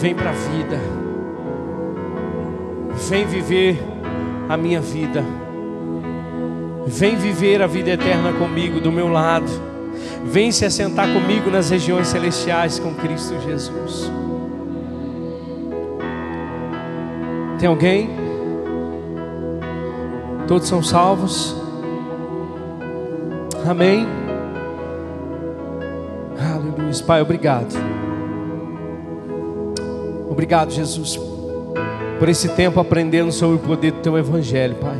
[0.00, 0.80] Vem para a vida.
[3.08, 3.78] Vem viver
[4.48, 5.22] a minha vida.
[6.86, 9.50] Vem viver a vida eterna comigo, do meu lado.
[10.24, 14.10] Vem se assentar comigo nas regiões celestiais com Cristo Jesus.
[17.58, 18.08] Tem alguém?
[20.48, 21.54] Todos são salvos?
[23.68, 24.06] Amém?
[26.38, 27.04] Aleluia.
[27.06, 27.99] Pai, obrigado.
[30.40, 31.20] Obrigado, Jesus,
[32.18, 34.96] por esse tempo aprendendo sobre o poder do Teu Evangelho, Pai.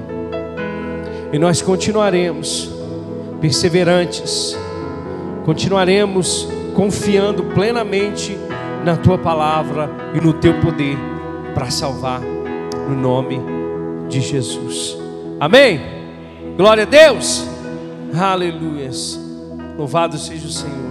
[1.32, 2.70] E nós continuaremos
[3.41, 4.55] perseverantes,
[5.47, 8.36] continuaremos confiando plenamente
[8.84, 10.99] na Tua palavra e no Teu poder
[11.55, 13.41] para salvar, no nome
[14.11, 14.95] de Jesus.
[15.41, 15.80] Amém?
[16.55, 17.49] Glória a Deus.
[18.14, 19.18] Aleluias.
[19.78, 20.91] Louvado seja o Senhor.